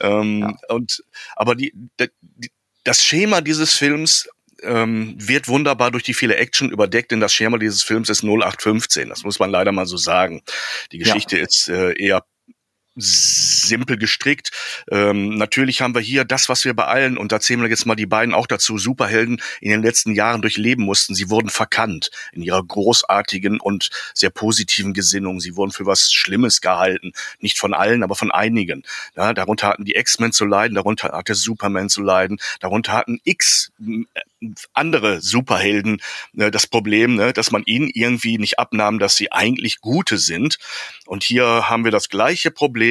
[0.00, 0.74] Ähm, ja.
[0.74, 1.02] Und
[1.34, 2.50] aber die, die,
[2.84, 4.28] das Schema dieses Films
[4.62, 9.08] ähm, wird wunderbar durch die viele Action überdeckt, denn das Schema dieses Films ist 0815.
[9.08, 10.42] Das muss man leider mal so sagen.
[10.92, 11.44] Die Geschichte ja.
[11.44, 12.24] ist äh, eher
[12.94, 14.50] simpel gestrickt.
[14.90, 17.86] Ähm, natürlich haben wir hier das, was wir bei allen, und da zählen wir jetzt
[17.86, 21.14] mal die beiden auch dazu, Superhelden in den letzten Jahren durchleben mussten.
[21.14, 25.40] Sie wurden verkannt in ihrer großartigen und sehr positiven Gesinnung.
[25.40, 27.12] Sie wurden für was Schlimmes gehalten.
[27.40, 28.82] Nicht von allen, aber von einigen.
[29.16, 33.72] Ja, darunter hatten die X-Men zu leiden, darunter hatte Superman zu leiden, darunter hatten X
[34.72, 36.00] andere Superhelden
[36.36, 40.58] äh, das Problem, ne, dass man ihnen irgendwie nicht abnahm, dass sie eigentlich Gute sind.
[41.06, 42.81] Und hier haben wir das gleiche Problem,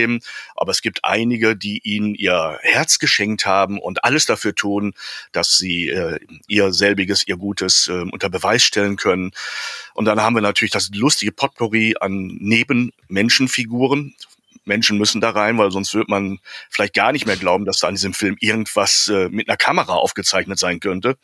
[0.56, 4.94] aber es gibt einige, die ihnen ihr Herz geschenkt haben und alles dafür tun,
[5.32, 9.32] dass sie äh, ihr selbiges, ihr Gutes äh, unter Beweis stellen können.
[9.94, 14.16] Und dann haben wir natürlich das lustige Potpourri an Nebenmenschenfiguren,
[14.66, 17.88] Menschen müssen da rein, weil sonst wird man vielleicht gar nicht mehr glauben, dass da
[17.88, 21.18] an diesem Film irgendwas äh, mit einer Kamera aufgezeichnet sein könnte.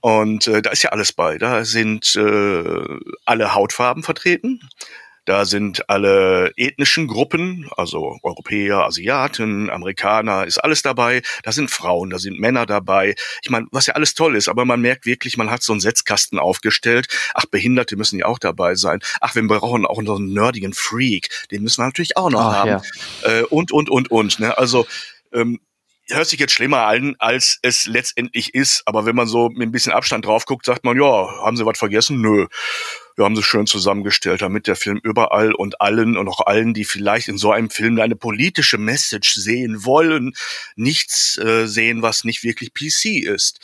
[0.00, 1.38] Und äh, da ist ja alles bei.
[1.38, 4.60] Da sind äh, alle Hautfarben vertreten.
[5.24, 11.22] Da sind alle ethnischen Gruppen, also Europäer, Asiaten, Amerikaner, ist alles dabei.
[11.42, 13.14] Da sind Frauen, da sind Männer dabei.
[13.42, 15.80] Ich meine, was ja alles toll ist, aber man merkt wirklich, man hat so einen
[15.80, 17.08] Setzkasten aufgestellt.
[17.34, 19.00] Ach, Behinderte müssen ja auch dabei sein.
[19.20, 21.28] Ach, wir brauchen auch noch einen nerdigen Freak.
[21.50, 22.70] Den müssen wir natürlich auch noch Ach, haben.
[23.22, 23.28] Ja.
[23.28, 24.38] Äh, und, und, und, und.
[24.40, 24.56] Ne?
[24.56, 24.86] Also,
[25.32, 25.60] ähm,
[26.08, 28.82] hört sich jetzt schlimmer an, als es letztendlich ist.
[28.86, 31.04] Aber wenn man so mit ein bisschen Abstand drauf guckt, sagt man, ja,
[31.44, 32.20] haben sie was vergessen?
[32.20, 32.46] Nö.
[33.16, 36.84] Wir haben sie schön zusammengestellt, damit der Film überall und allen und auch allen, die
[36.84, 40.34] vielleicht in so einem Film eine politische Message sehen wollen,
[40.76, 43.60] nichts äh, sehen, was nicht wirklich PC ist.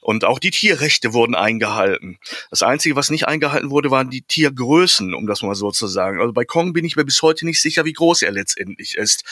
[0.00, 2.18] Und auch die Tierrechte wurden eingehalten.
[2.50, 6.20] Das Einzige, was nicht eingehalten wurde, waren die Tiergrößen, um das mal so zu sagen.
[6.20, 9.24] Also bei Kong bin ich mir bis heute nicht sicher, wie groß er letztendlich ist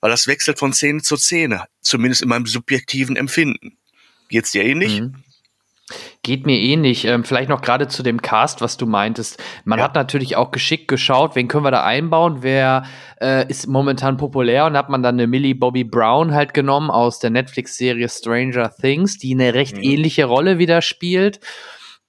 [0.00, 3.76] weil das wechselt von Szene zu Szene, zumindest in meinem subjektiven Empfinden.
[4.28, 5.00] Geht's dir ähnlich?
[5.00, 5.22] Mhm.
[6.26, 7.04] Geht mir ähnlich.
[7.04, 9.40] Ähm, vielleicht noch gerade zu dem Cast, was du meintest.
[9.64, 9.84] Man ja.
[9.84, 12.82] hat natürlich auch geschickt geschaut, wen können wir da einbauen, wer
[13.20, 17.20] äh, ist momentan populär und hat man dann eine Millie Bobby Brown halt genommen aus
[17.20, 19.84] der Netflix-Serie Stranger Things, die eine recht mhm.
[19.84, 21.38] ähnliche Rolle wieder spielt.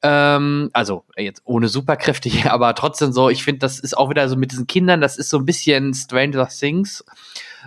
[0.01, 4.35] Ähm, also jetzt ohne Superkräfte, aber trotzdem so, ich finde, das ist auch wieder so
[4.35, 7.05] mit diesen Kindern, das ist so ein bisschen Stranger Things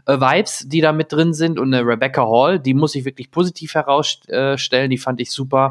[0.06, 1.60] äh, Vibes, die da mit drin sind.
[1.60, 5.70] Und eine Rebecca Hall, die muss ich wirklich positiv herausstellen, die fand ich super.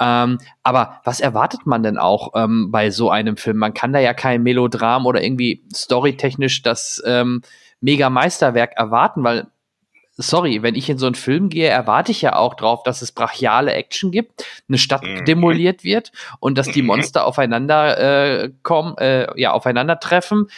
[0.00, 3.56] Ähm, aber was erwartet man denn auch ähm, bei so einem Film?
[3.56, 7.42] Man kann da ja kein Melodram oder irgendwie storytechnisch das ähm,
[7.80, 9.46] mega Meisterwerk erwarten, weil
[10.16, 13.12] sorry, wenn ich in so einen Film gehe, erwarte ich ja auch drauf, dass es
[13.12, 15.24] brachiale Action gibt, eine Stadt mhm.
[15.24, 20.48] demoliert wird und dass die Monster aufeinander äh, kommen, äh, ja, aufeinandertreffen,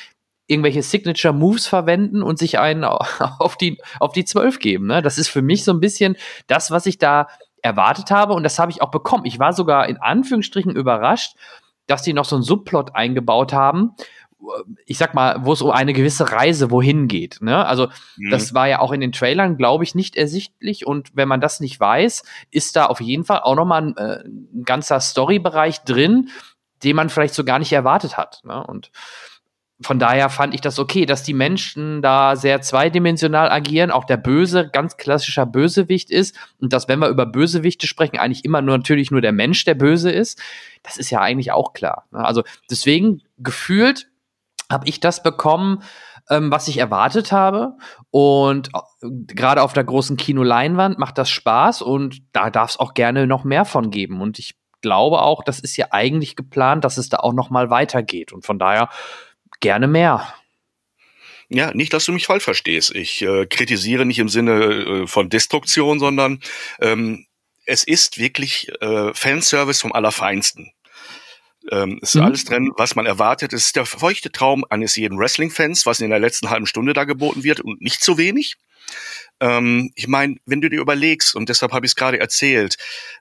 [0.47, 2.85] irgendwelche Signature Moves verwenden und sich einen
[3.39, 4.87] auf die, auf die 12 geben.
[4.87, 5.03] Ne?
[5.03, 7.29] Das ist für mich so ein bisschen das, was ich da
[7.63, 9.25] erwartet habe und das habe ich auch bekommen.
[9.25, 11.37] Ich war sogar in Anführungsstrichen überrascht,
[11.87, 13.95] dass die noch so einen Subplot eingebaut haben,
[14.87, 17.39] ich sag mal, wo es um eine gewisse Reise wohin geht.
[17.41, 17.67] Ne?
[17.67, 18.31] Also mhm.
[18.31, 20.87] das war ja auch in den Trailern, glaube ich, nicht ersichtlich.
[20.87, 24.25] Und wenn man das nicht weiß, ist da auf jeden Fall auch nochmal ein, äh,
[24.25, 26.29] ein ganzer Storybereich drin,
[26.85, 28.41] den man vielleicht so gar nicht erwartet hat.
[28.45, 28.65] Ne?
[28.65, 28.93] Und
[29.81, 34.17] von daher fand ich das okay, dass die Menschen da sehr zweidimensional agieren, auch der
[34.17, 38.77] Böse ganz klassischer Bösewicht ist und dass, wenn wir über Bösewichte sprechen, eigentlich immer nur
[38.77, 40.41] natürlich nur der Mensch der Böse ist.
[40.83, 42.07] Das ist ja eigentlich auch klar.
[42.11, 42.25] Ne?
[42.25, 44.09] Also deswegen gefühlt
[44.71, 45.83] habe ich das bekommen,
[46.29, 47.77] ähm, was ich erwartet habe.
[48.11, 52.95] Und äh, gerade auf der großen Kinoleinwand macht das Spaß und da darf es auch
[52.95, 54.21] gerne noch mehr von geben.
[54.21, 57.71] Und ich glaube auch, das ist ja eigentlich geplant, dass es da auch noch mal
[57.71, 58.33] weitergeht.
[58.33, 58.89] Und von daher
[59.61, 60.35] gerne mehr.
[61.49, 62.95] Ja, nicht, dass du mich falsch verstehst.
[62.95, 66.41] Ich äh, kritisiere nicht im Sinne äh, von Destruktion, sondern
[66.81, 67.27] ähm,
[67.65, 70.73] es ist wirklich äh, Fanservice vom Allerfeinsten.
[71.71, 72.27] Ähm, es ist mhm.
[72.27, 73.53] alles drin, was man erwartet.
[73.53, 77.05] Es ist der feuchte Traum eines jeden Wrestling-Fans, was in der letzten halben Stunde da
[77.05, 78.57] geboten wird und nicht zu wenig.
[79.41, 82.77] Ähm, ich meine, wenn du dir überlegst, und deshalb habe ich es gerade erzählt,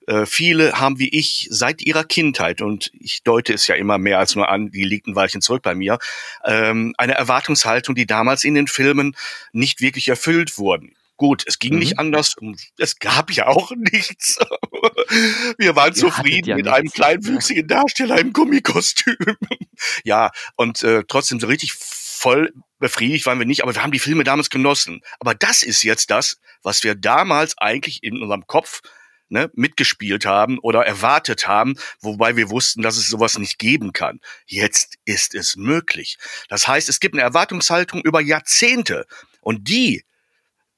[0.07, 4.19] äh, viele haben wie ich seit ihrer Kindheit, und ich deute es ja immer mehr
[4.19, 5.99] als nur an, die liegt ein Weilchen zurück bei mir,
[6.45, 9.15] ähm, eine Erwartungshaltung, die damals in den Filmen
[9.51, 10.93] nicht wirklich erfüllt wurden.
[11.17, 11.79] Gut, es ging mhm.
[11.79, 12.35] nicht anders.
[12.77, 14.37] Es gab ja auch nichts.
[15.57, 16.77] Wir waren zufrieden ja mit nichts.
[16.77, 19.15] einem kleinwüchsigen Darsteller im Gummikostüm.
[20.03, 21.73] ja, und äh, trotzdem so richtig
[22.17, 25.01] voll befriedigt waren wir nicht, aber wir haben die Filme damals genossen.
[25.19, 28.81] Aber das ist jetzt das, was wir damals eigentlich in unserem Kopf
[29.29, 34.19] ne, mitgespielt haben oder erwartet haben, wobei wir wussten, dass es sowas nicht geben kann.
[34.45, 36.17] Jetzt ist es möglich.
[36.49, 39.05] Das heißt, es gibt eine Erwartungshaltung über Jahrzehnte
[39.41, 40.03] und die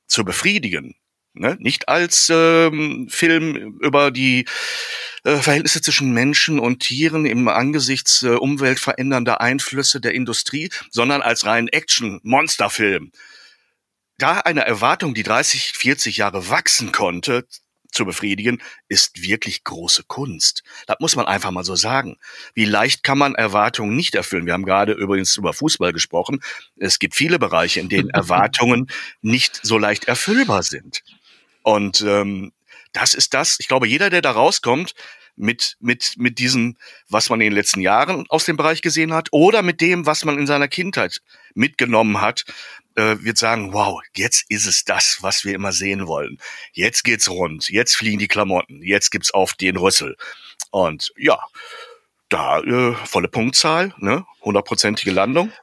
[0.07, 0.95] zu befriedigen,
[1.39, 4.45] ne, nicht als ähm, Film über die
[5.23, 11.45] äh, Verhältnisse zwischen Menschen und Tieren im Angesichts äh, umweltverändernder Einflüsse der Industrie, sondern als
[11.45, 13.11] rein Action-Monsterfilm.
[14.17, 17.45] Da eine Erwartung, die 30, 40 Jahre wachsen konnte,
[17.91, 20.63] zu befriedigen, ist wirklich große Kunst.
[20.87, 22.17] Das muss man einfach mal so sagen.
[22.53, 24.45] Wie leicht kann man Erwartungen nicht erfüllen?
[24.45, 26.39] Wir haben gerade übrigens über Fußball gesprochen.
[26.77, 31.01] Es gibt viele Bereiche, in denen Erwartungen nicht so leicht erfüllbar sind.
[31.69, 32.51] Und ähm,
[32.93, 33.59] das ist das.
[33.59, 34.95] Ich glaube, jeder, der da rauskommt,
[35.35, 36.75] mit, mit, mit diesem,
[37.09, 40.25] was man in den letzten Jahren aus dem Bereich gesehen hat, oder mit dem, was
[40.25, 41.21] man in seiner Kindheit
[41.53, 42.43] mitgenommen hat,
[42.95, 46.39] äh, wird sagen, wow, jetzt ist es das, was wir immer sehen wollen.
[46.73, 50.17] Jetzt geht's rund, jetzt fliegen die Klamotten, jetzt gibt's auf den Rüssel.
[50.71, 51.37] Und ja,
[52.29, 55.53] da äh, volle Punktzahl, ne, hundertprozentige Landung.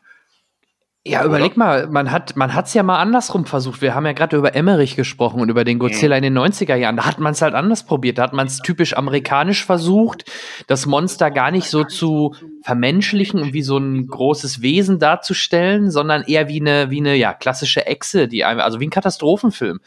[1.09, 1.29] Ja, Oder?
[1.29, 3.81] überleg mal, man hat man hat's ja mal andersrum versucht.
[3.81, 6.25] Wir haben ja gerade über Emmerich gesprochen und über den Godzilla mhm.
[6.25, 6.97] in den 90er Jahren.
[6.97, 8.19] Da hat man es halt anders probiert.
[8.19, 10.25] Da hat man es typisch amerikanisch versucht,
[10.66, 16.23] das Monster gar nicht so zu vermenschlichen und wie so ein großes Wesen darzustellen, sondern
[16.23, 19.79] eher wie eine wie eine ja klassische Echse, die also wie ein Katastrophenfilm.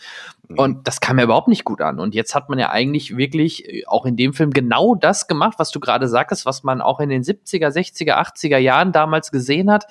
[0.55, 0.83] Und mhm.
[0.83, 1.99] das kam ja überhaupt nicht gut an.
[1.99, 5.59] Und jetzt hat man ja eigentlich wirklich äh, auch in dem Film genau das gemacht,
[5.59, 9.71] was du gerade sagtest, was man auch in den 70er, 60er, 80er Jahren damals gesehen
[9.71, 9.85] hat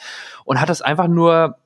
[0.44, 1.58] und hat das einfach nur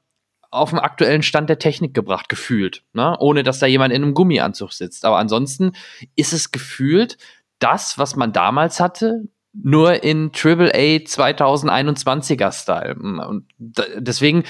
[0.50, 3.16] auf den aktuellen Stand der Technik gebracht, gefühlt, ne?
[3.18, 5.07] ohne dass da jemand in einem Gummianzug sitzt.
[5.07, 5.72] Aber ansonsten
[6.14, 7.16] ist es gefühlt
[7.59, 9.22] das, was man damals hatte,
[9.55, 12.96] nur in AAA 2021er Style.
[13.26, 14.44] Und deswegen,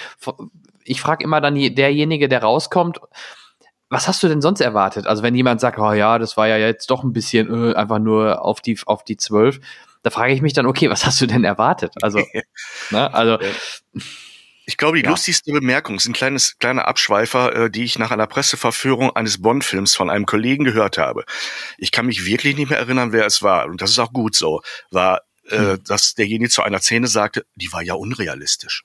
[0.84, 3.00] ich frage immer dann derjenige, der rauskommt,
[3.92, 5.06] was hast du denn sonst erwartet?
[5.06, 7.98] Also wenn jemand sagt, oh ja, das war ja jetzt doch ein bisschen äh, einfach
[7.98, 9.60] nur auf die auf die zwölf,
[10.02, 11.92] da frage ich mich dann, okay, was hast du denn erwartet?
[12.00, 12.18] Also,
[12.90, 13.38] ne, also
[14.64, 15.10] ich glaube, die ja.
[15.10, 19.94] lustigste Bemerkung ist ein kleines, kleiner Abschweifer, äh, die ich nach einer Presseverführung eines Bond-Films
[19.94, 21.24] von einem Kollegen gehört habe.
[21.76, 23.66] Ich kann mich wirklich nicht mehr erinnern, wer es war.
[23.66, 24.62] Und das ist auch gut so.
[24.90, 25.84] War, äh, hm.
[25.84, 28.84] dass derjenige zu einer Szene sagte, die war ja unrealistisch.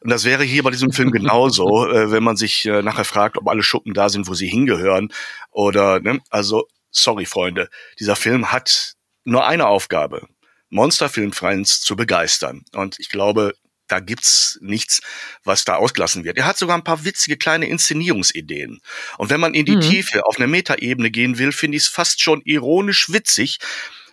[0.00, 3.36] Und das wäre hier bei diesem Film genauso, äh, wenn man sich äh, nachher fragt,
[3.36, 5.12] ob alle Schuppen da sind, wo sie hingehören.
[5.50, 6.20] Oder, ne?
[6.30, 8.94] also, sorry, Freunde, dieser Film hat
[9.24, 10.26] nur eine Aufgabe,
[10.70, 12.64] Monsterfilmfans zu begeistern.
[12.72, 13.54] Und ich glaube,
[13.92, 15.02] da gibt's nichts,
[15.44, 16.38] was da ausgelassen wird.
[16.38, 18.80] Er hat sogar ein paar witzige kleine Inszenierungsideen.
[19.18, 19.82] Und wenn man in die mhm.
[19.82, 23.58] Tiefe auf eine Metaebene gehen will, finde ich es fast schon ironisch witzig,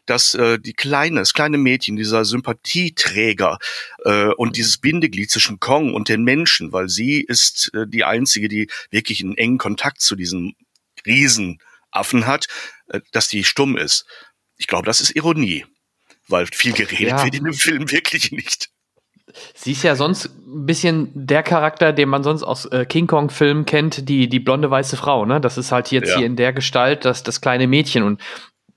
[0.10, 3.60] dass äh, die kleine, das kleine Mädchen, dieser Sympathieträger
[4.06, 8.48] äh, und dieses Bindeglied zwischen Kong und den Menschen, weil sie ist äh, die einzige,
[8.48, 10.56] die wirklich einen engen Kontakt zu diesem
[11.06, 12.48] Riesenaffen hat,
[12.88, 14.06] äh, dass die stumm ist.
[14.58, 15.66] Ich glaube, das ist Ironie,
[16.28, 17.24] weil viel geredet ja.
[17.24, 18.70] wird in dem Film wirklich nicht.
[19.54, 23.66] Sie ist ja sonst ein bisschen der Charakter, den man sonst aus äh, King Kong-Filmen
[23.66, 25.40] kennt, die, die blonde weiße Frau, ne?
[25.40, 26.18] Das ist halt jetzt ja.
[26.18, 28.02] hier in der Gestalt das, das kleine Mädchen.
[28.02, 28.20] Und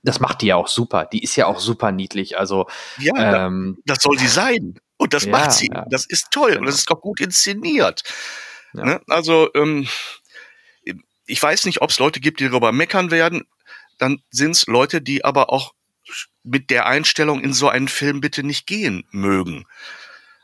[0.02, 1.06] das macht die ja auch super.
[1.06, 2.38] Die ist ja auch super niedlich.
[2.38, 2.66] Also
[2.98, 4.78] ja, ähm, das soll sie sein.
[4.96, 5.68] Und das ja, macht sie.
[5.72, 5.84] Ja.
[5.88, 8.02] Das ist toll und das ist auch gut inszeniert.
[8.74, 8.84] Ja.
[8.84, 9.00] Ne?
[9.08, 9.88] Also ähm,
[11.26, 13.46] ich weiß nicht, ob es Leute gibt, die darüber meckern werden.
[13.98, 15.74] Dann sind es Leute, die aber auch
[16.42, 19.64] mit der Einstellung in so einen Film bitte nicht gehen mögen.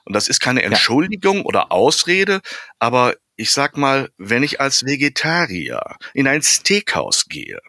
[0.05, 2.41] Und das ist keine Entschuldigung oder Ausrede,
[2.79, 7.61] aber ich sag mal, wenn ich als Vegetarier in ein Steakhouse gehe,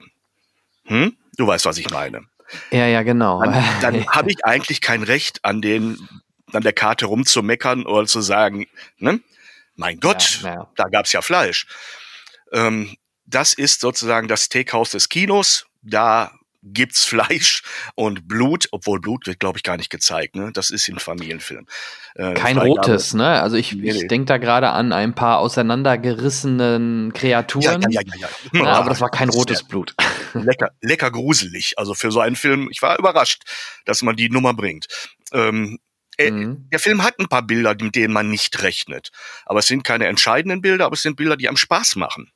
[0.85, 2.25] hm, Du weißt, was ich meine.
[2.69, 3.41] Ja, ja, genau.
[3.41, 5.97] Dann, dann habe ich eigentlich kein Recht, an den,
[6.51, 9.21] an der Karte rumzumeckern oder zu sagen, ne?
[9.77, 10.71] Mein Gott, ja, ja.
[10.75, 11.65] da gab's ja Fleisch.
[12.51, 15.67] Ähm, das ist sozusagen das Steakhouse des Kinos.
[15.81, 17.63] Da gibt's Fleisch
[17.95, 20.35] und Blut, obwohl Blut wird, glaube ich, gar nicht gezeigt.
[20.35, 20.51] Ne?
[20.53, 21.65] Das ist ein Familienfilm.
[22.15, 23.41] Äh, Kein rotes, ne?
[23.41, 27.81] Also ich, nee, ich denke da gerade an ein paar auseinandergerissenen Kreaturen.
[27.81, 28.63] Ja, ja, ja, ja, ja.
[28.65, 29.95] ja aber das war kein rotes Blut.
[30.33, 31.73] Lecker, lecker gruselig.
[31.77, 33.43] Also für so einen Film, ich war überrascht,
[33.85, 34.87] dass man die Nummer bringt.
[35.31, 35.79] Ähm,
[36.17, 36.69] äh, mhm.
[36.69, 39.09] Der Film hat ein paar Bilder, mit denen man nicht rechnet.
[39.45, 42.31] Aber es sind keine entscheidenden Bilder, aber es sind Bilder, die am Spaß machen.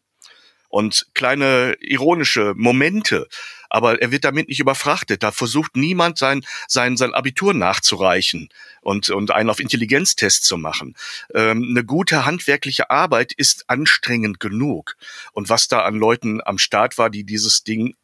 [0.74, 3.28] Und kleine ironische Momente
[3.74, 5.24] aber er wird damit nicht überfrachtet.
[5.24, 8.50] Da versucht niemand sein, sein, sein Abitur nachzureichen
[8.82, 10.96] und, und einen auf Intelligenztest zu machen.
[11.34, 14.96] Ähm, eine gute handwerkliche Arbeit ist anstrengend genug.
[15.32, 17.96] Und was da an Leuten am Start war, die dieses Ding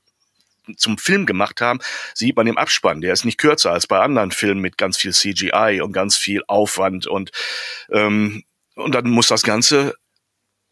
[0.76, 1.80] zum Film gemacht haben,
[2.16, 3.02] sieht man im Abspann.
[3.02, 6.42] Der ist nicht kürzer als bei anderen Filmen mit ganz viel CGI und ganz viel
[6.48, 7.32] Aufwand und
[7.92, 9.94] ähm, und dann muss das Ganze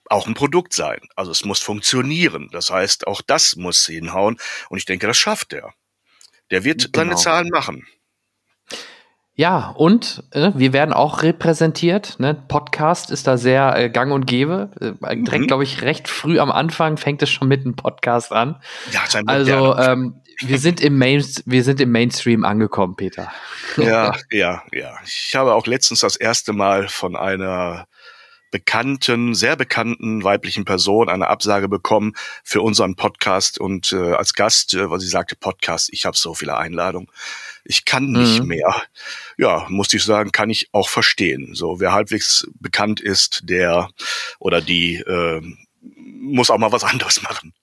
[0.09, 0.99] auch ein Produkt sein.
[1.15, 2.49] Also es muss funktionieren.
[2.51, 4.37] Das heißt, auch das muss hinhauen.
[4.69, 5.73] Und ich denke, das schafft er.
[6.51, 7.05] Der wird genau.
[7.05, 7.87] seine Zahlen machen.
[9.35, 12.19] Ja, und äh, wir werden auch repräsentiert.
[12.19, 12.33] Ne?
[12.33, 14.71] Podcast ist da sehr äh, gang und gäbe.
[14.81, 15.47] Äh, direkt, mhm.
[15.47, 18.59] glaube ich, recht früh am Anfang fängt es schon mit einem Podcast an.
[18.91, 23.31] Ja, sein also ähm, wir sind im Main, wir sind im Mainstream angekommen, Peter.
[23.77, 24.97] Ja, ja, ja.
[25.05, 27.87] Ich habe auch letztens das erste Mal von einer
[28.57, 34.73] bekannten, sehr bekannten weiblichen Person eine Absage bekommen für unseren Podcast und äh, als Gast,
[34.73, 37.07] äh, weil sie sagte, Podcast, ich habe so viele Einladungen,
[37.65, 38.47] ich kann nicht mhm.
[38.47, 38.75] mehr.
[39.37, 41.53] Ja, musste ich sagen, kann ich auch verstehen.
[41.53, 43.91] So, wer halbwegs bekannt ist, der
[44.39, 45.39] oder die äh,
[45.83, 47.53] muss auch mal was anderes machen.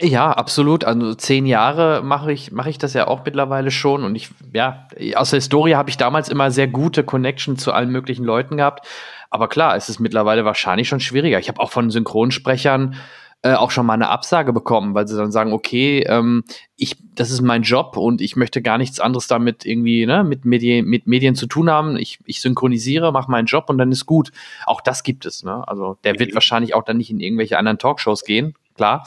[0.00, 0.84] Ja, absolut.
[0.84, 4.04] Also zehn Jahre mache ich, mache ich das ja auch mittlerweile schon.
[4.04, 7.90] Und ich, ja, aus der Historie habe ich damals immer sehr gute Connection zu allen
[7.90, 8.86] möglichen Leuten gehabt.
[9.30, 11.38] Aber klar, es ist mittlerweile wahrscheinlich schon schwieriger.
[11.38, 12.96] Ich habe auch von Synchronsprechern
[13.42, 16.42] äh, auch schon mal eine Absage bekommen, weil sie dann sagen, okay, ähm,
[16.76, 20.44] ich, das ist mein Job und ich möchte gar nichts anderes damit irgendwie, ne, mit
[20.44, 21.96] Medien, mit Medien zu tun haben.
[21.96, 24.32] Ich, ich synchronisiere, mache meinen Job und dann ist gut.
[24.66, 25.62] Auch das gibt es, ne?
[25.68, 29.06] Also der wird wahrscheinlich auch dann nicht in irgendwelche anderen Talkshows gehen, klar.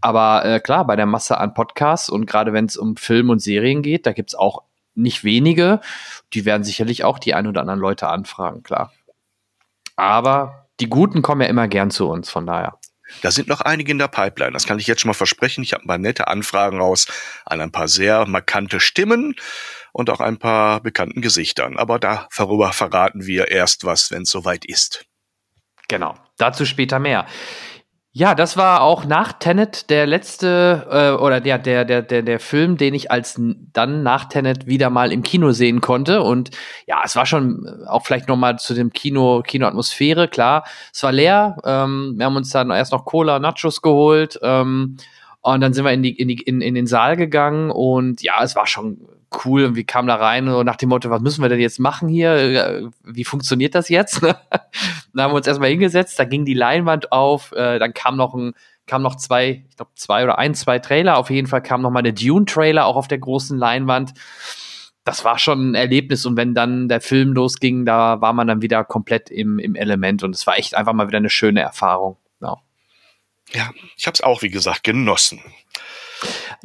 [0.00, 3.40] Aber äh, klar, bei der Masse an Podcasts und gerade wenn es um Film und
[3.40, 4.62] Serien geht, da gibt es auch
[4.94, 5.80] nicht wenige.
[6.34, 8.92] Die werden sicherlich auch die ein oder anderen Leute anfragen, klar.
[9.96, 12.78] Aber die Guten kommen ja immer gern zu uns, von daher.
[13.22, 14.52] Da sind noch einige in der Pipeline.
[14.52, 15.62] Das kann ich jetzt schon mal versprechen.
[15.62, 17.06] Ich habe ein paar nette Anfragen raus
[17.44, 19.36] an ein paar sehr markante Stimmen
[19.92, 21.78] und auch ein paar bekannten Gesichtern.
[21.78, 25.06] Aber darüber verraten wir erst was, wenn es soweit ist.
[25.88, 26.16] Genau.
[26.36, 27.26] Dazu später mehr.
[28.18, 32.40] Ja, das war auch nach Tenet der letzte äh, oder der, der, der, der, der
[32.40, 33.38] Film, den ich als
[33.74, 36.22] dann nach Tenet wieder mal im Kino sehen konnte.
[36.22, 36.48] Und
[36.86, 40.64] ja, es war schon äh, auch vielleicht noch mal zu dem Kino, Kinoatmosphäre, klar.
[40.94, 41.58] Es war leer.
[41.66, 44.38] Ähm, wir haben uns dann erst noch Cola, Nachos geholt.
[44.40, 44.96] Ähm,
[45.42, 48.42] und dann sind wir in, die, in, die, in, in den Saal gegangen und ja,
[48.42, 48.96] es war schon
[49.44, 51.78] cool und wir kamen da rein und nach dem Motto, was müssen wir denn jetzt
[51.78, 52.34] machen hier?
[52.34, 54.22] Äh, wie funktioniert das jetzt?
[54.22, 54.34] dann
[55.16, 58.54] haben wir uns erstmal hingesetzt, da ging die Leinwand auf, äh, dann kam noch ein
[58.86, 61.18] kam noch zwei, ich glaube zwei oder ein, zwei Trailer.
[61.18, 64.14] Auf jeden Fall kam noch mal eine Dune-Trailer auch auf der großen Leinwand.
[65.04, 68.62] Das war schon ein Erlebnis und wenn dann der Film losging, da war man dann
[68.62, 72.16] wieder komplett im, im Element und es war echt einfach mal wieder eine schöne Erfahrung.
[72.40, 72.56] Ja,
[73.52, 75.40] ja ich habe es auch, wie gesagt, genossen.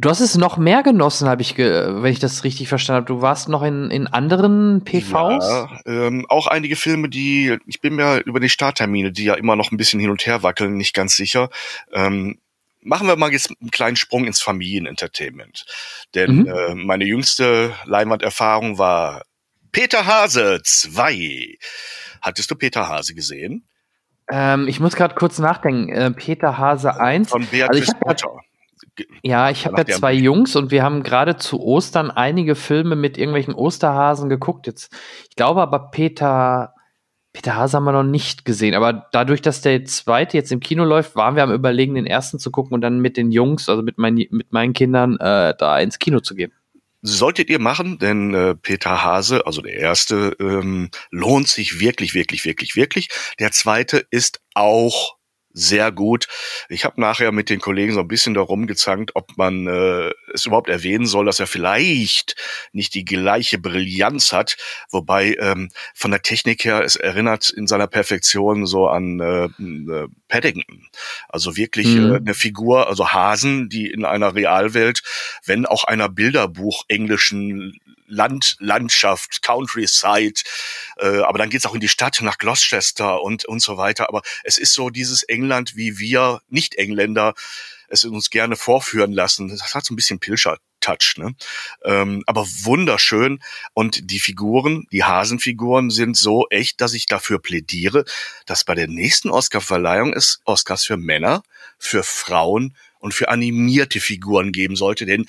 [0.02, 3.06] Du hast es noch mehr genossen, habe ich, wenn ich das richtig verstanden habe.
[3.06, 5.48] Du warst noch in, in anderen PVs?
[5.48, 9.56] Ja, ähm, auch einige Filme, die, ich bin mir über die Starttermine, die ja immer
[9.56, 11.52] noch ein bisschen hin und her wackeln, nicht ganz sicher.
[11.94, 12.40] Ähm,
[12.82, 15.68] machen wir mal jetzt einen kleinen Sprung ins Familienentertainment.
[16.16, 16.48] Denn mhm.
[16.48, 19.22] äh, meine jüngste Leinwanderfahrung war
[19.72, 21.60] Peter Hase 2.
[22.24, 23.68] Hattest du Peter Hase gesehen?
[24.32, 25.94] Ähm, ich muss gerade kurz nachdenken.
[25.94, 27.30] Äh, Peter Hase 1.
[27.30, 28.42] Von Beatrice also Potter.
[29.24, 33.18] Ja, ich habe ja zwei Jungs und wir haben gerade zu Ostern einige Filme mit
[33.18, 34.68] irgendwelchen Osterhasen geguckt.
[34.68, 34.94] Jetzt,
[35.30, 36.74] ich glaube aber Peter,
[37.34, 38.76] Peter Hase haben wir noch nicht gesehen.
[38.76, 42.40] Aber dadurch, dass der zweite jetzt im Kino läuft, waren wir am überlegen, den ersten
[42.40, 45.80] zu gucken und dann mit den Jungs, also mit, mein, mit meinen Kindern, äh, da
[45.80, 46.52] ins Kino zu gehen.
[47.04, 52.46] Solltet ihr machen, denn äh, Peter Hase, also der erste, ähm, lohnt sich wirklich, wirklich,
[52.46, 53.10] wirklich, wirklich.
[53.40, 55.16] Der zweite ist auch
[55.54, 56.28] sehr gut.
[56.70, 60.46] Ich habe nachher mit den Kollegen so ein bisschen darum gezankt, ob man äh, es
[60.46, 62.36] überhaupt erwähnen soll, dass er vielleicht
[62.72, 64.58] nicht die gleiche Brillanz hat,
[64.90, 70.08] wobei ähm, von der Technik her es erinnert in seiner Perfektion so an äh, äh,
[70.28, 70.88] Paddington.
[71.30, 72.14] Also wirklich mhm.
[72.14, 75.02] äh, eine Figur, also Hasen, die in einer Realwelt,
[75.46, 77.80] wenn auch einer Bilderbuch englischen
[78.12, 80.42] Land, Landschaft, Countryside,
[80.98, 84.10] äh, aber dann geht's auch in die Stadt nach Gloucester und, und so weiter.
[84.10, 87.34] Aber es ist so dieses England, wie wir Nicht-Engländer
[87.92, 89.50] es uns gerne vorführen lassen.
[89.50, 90.58] Das hat so ein bisschen Pilscher.
[90.82, 91.36] Touch, ne?
[91.86, 93.40] Ähm, aber wunderschön.
[93.74, 98.04] Und die Figuren, die Hasenfiguren sind so echt, dass ich dafür plädiere,
[98.48, 101.44] dass bei der nächsten Oscarverleihung es Oscars für Männer,
[101.78, 105.26] für Frauen und für animierte Figuren geben sollte, denn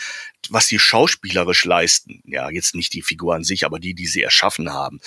[0.49, 4.23] was die schauspielerisch leisten, ja, jetzt nicht die Figur an sich, aber die, die sie
[4.23, 5.01] erschaffen haben.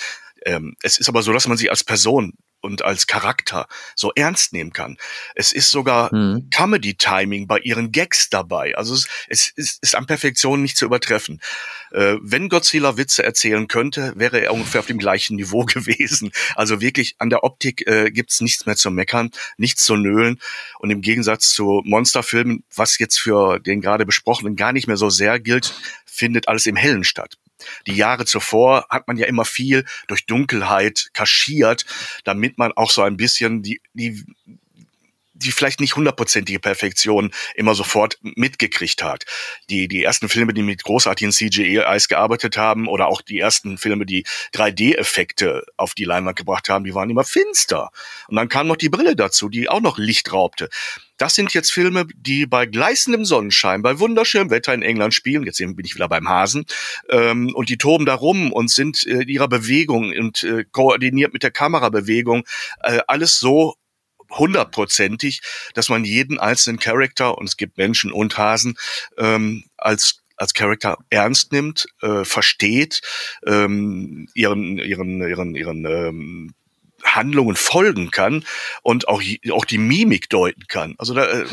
[0.44, 2.34] Ähm, es ist aber so, dass man sie als Person
[2.66, 4.98] und als Charakter so ernst nehmen kann.
[5.34, 6.50] Es ist sogar mhm.
[6.50, 8.76] Comedy-Timing bei ihren Gags dabei.
[8.76, 11.40] Also es, es, es ist an Perfektion nicht zu übertreffen.
[11.92, 16.32] Äh, wenn Godzilla Witze erzählen könnte, wäre er ungefähr auf dem gleichen Niveau gewesen.
[16.56, 20.40] Also wirklich an der Optik äh, gibt's nichts mehr zu meckern, nichts zu nölen.
[20.80, 25.08] Und im Gegensatz zu Monsterfilmen, was jetzt für den gerade besprochenen gar nicht mehr so
[25.08, 25.72] sehr gilt,
[26.04, 27.38] findet alles im Hellen statt.
[27.86, 31.84] Die Jahre zuvor hat man ja immer viel durch Dunkelheit kaschiert,
[32.24, 34.24] damit man auch so ein bisschen die, die
[35.38, 39.24] die vielleicht nicht hundertprozentige Perfektion immer sofort mitgekriegt hat.
[39.68, 44.06] Die, die ersten Filme, die mit großartigen CGI-Eis gearbeitet haben oder auch die ersten Filme,
[44.06, 47.90] die 3D-Effekte auf die Leinwand gebracht haben, die waren immer finster.
[48.28, 50.68] Und dann kam noch die Brille dazu, die auch noch Licht raubte.
[51.16, 55.44] Das sind jetzt Filme, die bei gleißendem Sonnenschein, bei wunderschönem Wetter in England spielen.
[55.44, 56.66] Jetzt bin ich wieder beim Hasen.
[57.08, 61.42] Ähm, und die toben da rum und sind äh, ihrer Bewegung und äh, koordiniert mit
[61.42, 62.44] der Kamerabewegung
[62.82, 63.74] äh, alles so
[64.30, 65.40] hundertprozentig,
[65.74, 68.76] dass man jeden einzelnen Charakter, und es gibt Menschen und Hasen,
[69.18, 73.00] ähm, als als Charakter ernst nimmt, äh, versteht,
[73.46, 76.54] ähm, ihren ihren ihren ihren ähm,
[77.04, 78.44] Handlungen folgen kann
[78.82, 80.94] und auch, auch die Mimik deuten kann.
[80.98, 81.46] Also da, äh,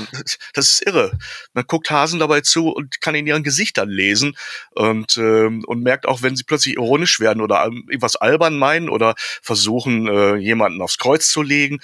[0.54, 1.18] das ist irre.
[1.54, 4.38] Man guckt Hasen dabei zu und kann in ihren Gesichtern lesen
[4.72, 9.16] und, ähm, und merkt auch, wenn sie plötzlich ironisch werden oder irgendwas albern meinen oder
[9.18, 11.80] versuchen, äh, jemanden aufs Kreuz zu legen.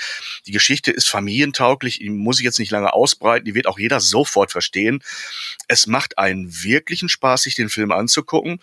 [0.45, 3.99] Die Geschichte ist familientauglich, die muss ich jetzt nicht lange ausbreiten, die wird auch jeder
[3.99, 5.03] sofort verstehen.
[5.67, 8.59] Es macht einen wirklichen Spaß, sich den Film anzugucken.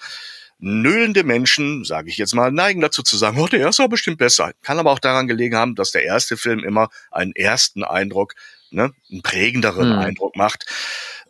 [0.58, 4.18] Nöhlende Menschen, sage ich jetzt mal, neigen dazu zu sagen, oh, der erste war bestimmt
[4.18, 4.52] besser.
[4.62, 8.34] Kann aber auch daran gelegen haben, dass der erste Film immer einen ersten Eindruck,
[8.70, 9.98] ne, einen prägenderen hm.
[9.98, 10.64] Eindruck macht,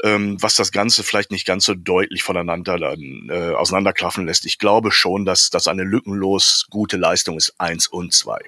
[0.05, 4.47] ähm, was das Ganze vielleicht nicht ganz so deutlich voneinander dann, äh, auseinanderklaffen lässt.
[4.47, 8.39] Ich glaube schon, dass das eine lückenlos gute Leistung ist, eins und zwei.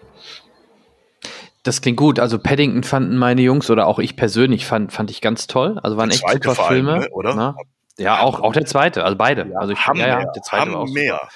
[1.65, 2.21] Das klingt gut.
[2.21, 5.79] Also Paddington fanden meine Jungs oder auch ich persönlich fand, fand ich ganz toll.
[5.83, 7.01] Also waren echt super Filme.
[7.01, 7.35] Ne, oder?
[7.35, 7.57] Na?
[7.99, 9.49] Ja, auch, auch der zweite, also beide.
[9.51, 11.29] Ja, also ich, haben ja, ja, der zweite haben auch mehr.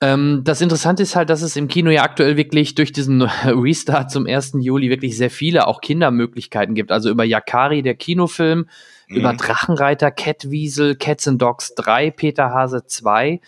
[0.00, 4.10] Ähm, das Interessante ist halt, dass es im Kino ja aktuell wirklich durch diesen Restart
[4.10, 4.52] zum 1.
[4.60, 6.92] Juli wirklich sehr viele auch Kindermöglichkeiten gibt.
[6.92, 8.68] Also über Yakari, der Kinofilm,
[9.08, 9.16] mhm.
[9.16, 13.40] über Drachenreiter, Catwiesel, Cats and Dogs 3, Peter Hase 2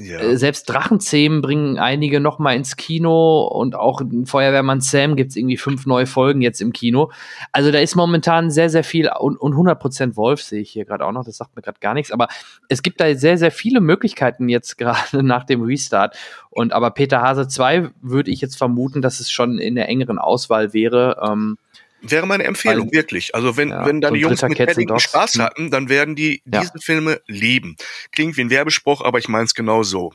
[0.00, 5.36] Äh, selbst Drachenzähmen bringen einige noch mal ins Kino und auch Feuerwehrmann Sam gibt es
[5.36, 7.10] irgendwie fünf neue Folgen jetzt im Kino.
[7.52, 11.04] Also da ist momentan sehr, sehr viel und, und 100% Wolf sehe ich hier gerade
[11.04, 12.28] auch noch, das sagt mir gerade gar nichts, aber
[12.68, 16.16] es gibt da sehr, sehr viele Möglichkeiten jetzt gerade nach dem Restart
[16.50, 20.18] und aber Peter Hase 2 würde ich jetzt vermuten, dass es schon in der engeren
[20.18, 21.20] Auswahl wäre.
[21.28, 21.58] Ähm,
[22.02, 23.34] Wäre meine Empfehlung, Weil, wirklich.
[23.34, 25.42] Also wenn, ja, wenn da die Jungs mit Paddington Spaß hm.
[25.42, 26.60] hatten, dann werden die ja.
[26.60, 27.76] diese Filme lieben.
[28.12, 30.12] Klingt wie ein Werbespruch, aber ich meine es genau so.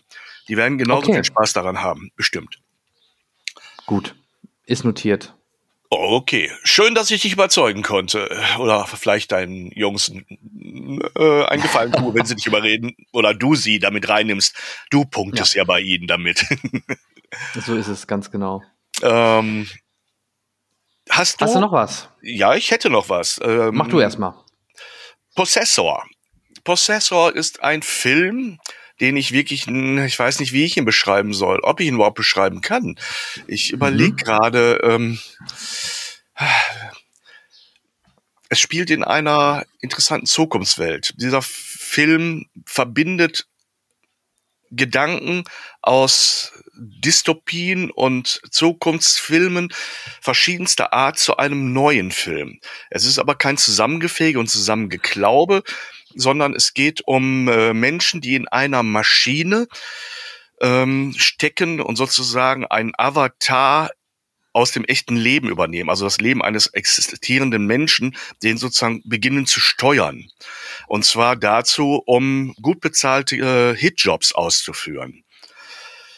[0.47, 1.15] Die werden genauso okay.
[1.15, 2.59] viel Spaß daran haben, bestimmt.
[3.85, 4.15] Gut,
[4.65, 5.35] ist notiert.
[5.89, 8.29] Okay, schön, dass ich dich überzeugen konnte.
[8.59, 12.95] Oder vielleicht deinen Jungs äh, einen Gefallen tue, wenn sie dich überreden.
[13.13, 14.55] Oder du sie damit reinnimmst.
[14.89, 16.45] Du punktest ja, ja bei ihnen damit.
[17.65, 18.63] so ist es, ganz genau.
[19.03, 19.67] Ähm,
[21.09, 22.09] Hast du, Hast du noch was?
[22.21, 23.39] Ja, ich hätte noch was.
[23.43, 24.33] Ähm, Mach du erstmal.
[25.35, 26.05] Possessor.
[26.63, 28.59] Possessor ist ein Film,
[28.99, 32.15] den ich wirklich, ich weiß nicht, wie ich ihn beschreiben soll, ob ich ihn überhaupt
[32.15, 32.97] beschreiben kann.
[33.45, 34.17] Ich überlege mhm.
[34.17, 35.19] gerade, ähm,
[38.49, 41.13] es spielt in einer interessanten Zukunftswelt.
[41.17, 43.47] Dieser Film verbindet
[44.71, 45.43] Gedanken
[45.81, 49.69] aus Dystopien und Zukunftsfilmen
[50.21, 52.59] verschiedenster Art zu einem neuen Film.
[52.89, 55.63] Es ist aber kein Zusammengefege und Zusammengeklaube,
[56.15, 59.67] sondern es geht um äh, Menschen, die in einer Maschine
[60.61, 63.91] ähm, stecken und sozusagen ein Avatar
[64.55, 69.59] aus dem echten Leben übernehmen, also das Leben eines existierenden Menschen, den sozusagen beginnen zu
[69.59, 70.29] steuern.
[70.87, 75.24] Und zwar dazu, um gut bezahlte äh, Hitjobs auszuführen.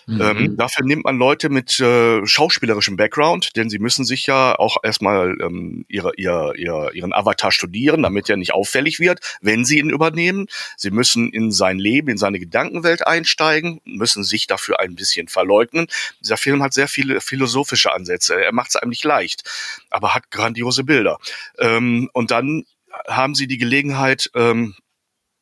[0.08, 0.22] Mhm.
[0.22, 4.78] Ähm, dafür nimmt man Leute mit äh, schauspielerischem Background, denn sie müssen sich ja auch
[4.82, 9.80] erstmal ähm, ihre, ihr, ihr, ihren Avatar studieren, damit er nicht auffällig wird, wenn sie
[9.80, 10.48] ihn übernehmen.
[10.78, 15.88] Sie müssen in sein Leben, in seine Gedankenwelt einsteigen, müssen sich dafür ein bisschen verleugnen.
[16.22, 18.42] Dieser Film hat sehr viele philosophische Ansätze.
[18.42, 19.44] Er macht es einem nicht leicht,
[19.90, 21.20] aber hat grandiose Bilder.
[21.60, 22.64] Ähm, und dann
[23.08, 24.76] haben sie die Gelegenheit, ähm,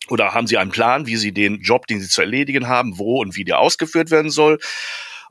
[0.09, 3.21] oder haben Sie einen Plan, wie Sie den Job, den Sie zu erledigen haben, wo
[3.21, 4.59] und wie der ausgeführt werden soll?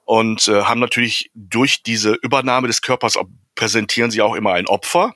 [0.04, 3.18] Und äh, haben natürlich durch diese Übernahme des Körpers
[3.54, 5.14] präsentieren Sie auch immer ein Opfer.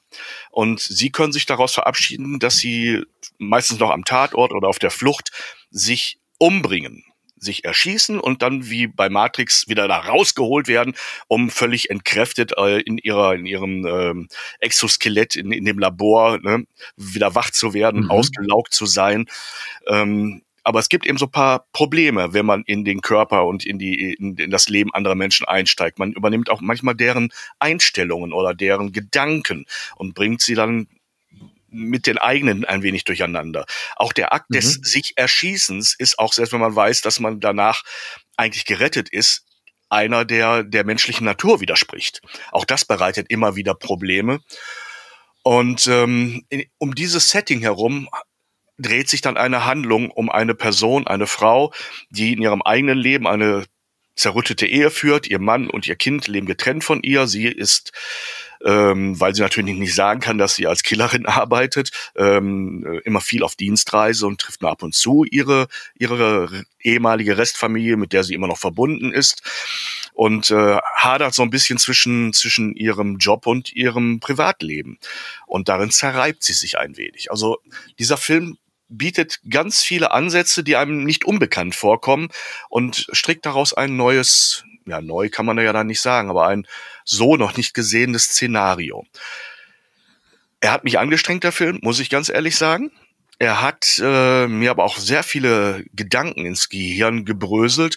[0.50, 3.02] Und Sie können sich daraus verabschieden, dass Sie
[3.38, 5.30] meistens noch am Tatort oder auf der Flucht
[5.70, 7.04] sich umbringen.
[7.40, 10.94] Sich erschießen und dann wie bei Matrix wieder da rausgeholt werden,
[11.26, 14.28] um völlig entkräftet äh, in ihrer in ihrem ähm,
[14.60, 16.64] Exoskelett in, in dem Labor ne,
[16.96, 18.10] wieder wach zu werden, mhm.
[18.10, 19.26] ausgelaugt zu sein.
[19.86, 23.78] Ähm, aber es gibt eben so paar Probleme, wenn man in den Körper und in
[23.78, 25.98] die in, in das Leben anderer Menschen einsteigt.
[25.98, 29.64] Man übernimmt auch manchmal deren Einstellungen oder deren Gedanken
[29.96, 30.86] und bringt sie dann
[31.70, 33.66] mit den eigenen ein wenig durcheinander.
[33.96, 34.54] Auch der Akt mhm.
[34.54, 37.82] des sich Erschießens ist auch, selbst wenn man weiß, dass man danach
[38.36, 39.44] eigentlich gerettet ist,
[39.90, 42.20] einer, der der menschlichen Natur widerspricht.
[42.52, 44.40] Auch das bereitet immer wieder Probleme.
[45.42, 48.08] Und ähm, in, um dieses Setting herum
[48.78, 51.72] dreht sich dann eine Handlung um eine Person, eine Frau,
[52.10, 53.64] die in ihrem eigenen Leben eine
[54.18, 55.28] zerrüttete Ehe führt.
[55.28, 57.26] Ihr Mann und ihr Kind leben getrennt von ihr.
[57.26, 57.92] Sie ist
[58.64, 63.42] ähm, weil sie natürlich nicht sagen kann, dass sie als Killerin arbeitet, ähm, immer viel
[63.42, 68.34] auf Dienstreise und trifft nur ab und zu ihre, ihre ehemalige Restfamilie, mit der sie
[68.34, 69.42] immer noch verbunden ist
[70.12, 74.98] und äh, hadert so ein bisschen zwischen, zwischen ihrem Job und ihrem Privatleben.
[75.46, 77.30] Und darin zerreibt sie sich ein wenig.
[77.30, 77.58] Also
[77.98, 78.58] dieser Film
[78.88, 82.28] bietet ganz viele Ansätze, die einem nicht unbekannt vorkommen
[82.68, 86.66] und strickt daraus ein neues, ja, neu kann man ja dann nicht sagen, aber ein
[87.04, 89.04] so noch nicht gesehenes Szenario.
[90.60, 92.90] Er hat mich angestrengt, der Film, muss ich ganz ehrlich sagen.
[93.38, 97.96] Er hat äh, mir aber auch sehr viele Gedanken ins Gehirn gebröselt.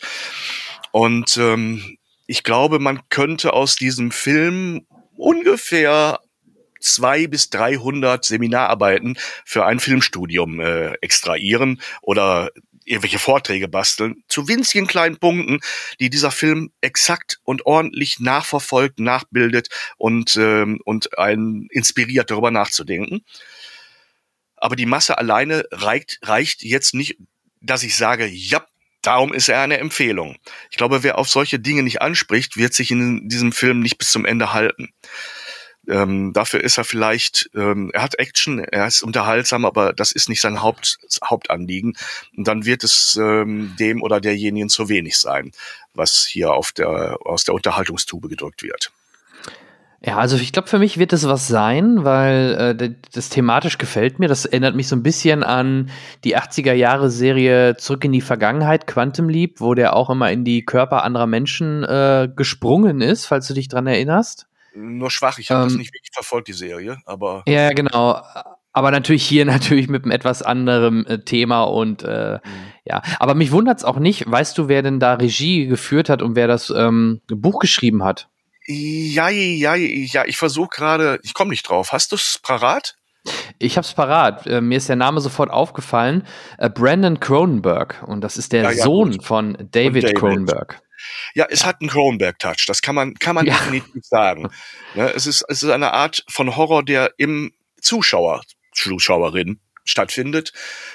[0.92, 4.86] Und ähm, ich glaube, man könnte aus diesem Film
[5.18, 6.20] ungefähr
[6.82, 12.52] zwei bis dreihundert Seminararbeiten für ein Filmstudium äh, extrahieren oder
[12.86, 15.60] irgendwelche Vorträge basteln, zu winzigen kleinen Punkten,
[16.00, 23.22] die dieser Film exakt und ordentlich nachverfolgt, nachbildet und, ähm, und einen inspiriert, darüber nachzudenken.
[24.58, 27.18] Aber die Masse alleine reicht, reicht jetzt nicht,
[27.62, 28.66] dass ich sage, ja,
[29.02, 30.38] darum ist er eine Empfehlung.
[30.70, 34.12] Ich glaube, wer auf solche Dinge nicht anspricht, wird sich in diesem Film nicht bis
[34.12, 34.90] zum Ende halten.
[35.88, 40.30] Ähm, dafür ist er vielleicht, ähm, er hat Action, er ist unterhaltsam, aber das ist
[40.30, 41.98] nicht sein Haupt, Hauptanliegen.
[42.38, 45.52] Und dann wird es ähm, dem oder derjenigen zu wenig sein,
[45.94, 48.92] was hier auf der, aus der Unterhaltungstube gedrückt wird.
[50.04, 54.18] Ja, also ich glaube, für mich wird es was sein, weil äh, das thematisch gefällt
[54.18, 54.28] mir.
[54.28, 55.92] Das erinnert mich so ein bisschen an
[56.24, 60.44] die 80er Jahre Serie Zurück in die Vergangenheit, Quantum Leap, wo der auch immer in
[60.44, 64.48] die Körper anderer Menschen äh, gesprungen ist, falls du dich dran erinnerst.
[64.74, 67.44] Nur schwach, ich habe ähm, das nicht wirklich verfolgt, die Serie, aber.
[67.48, 68.22] Ja, genau.
[68.74, 72.74] Aber natürlich hier natürlich mit einem etwas anderen äh, Thema und äh, mhm.
[72.86, 73.02] ja.
[73.20, 74.30] Aber mich wundert es auch nicht.
[74.30, 78.30] Weißt du, wer denn da Regie geführt hat und wer das ähm, Buch geschrieben hat?
[78.68, 80.26] Ja, ja, ja.
[80.26, 81.92] Ich versuche gerade, ich komme nicht drauf.
[81.92, 82.96] Hast du es parat?
[83.60, 84.48] Ich habe es parat.
[84.48, 86.26] Äh, mir ist der Name sofort aufgefallen.
[86.58, 88.04] Äh, Brandon Cronenberg.
[88.08, 89.24] Und das ist der ja, ja, Sohn gut.
[89.26, 90.82] von David, David Cronenberg.
[91.34, 92.66] Ja, es hat einen Cronenberg-Touch.
[92.68, 93.54] Das kann man, kann man ja.
[93.54, 94.50] definitiv sagen.
[94.94, 98.42] Ne, es, ist, es ist eine Art von Horror, der im Zuschauer,
[98.74, 100.52] Zuschauerin stattfindet.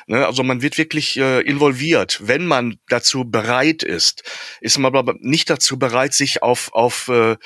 [0.07, 2.21] Ne, also man wird wirklich äh, involviert.
[2.23, 4.23] Wenn man dazu bereit ist,
[4.61, 7.37] ist man aber nicht dazu bereit, sich auf, auf, äh,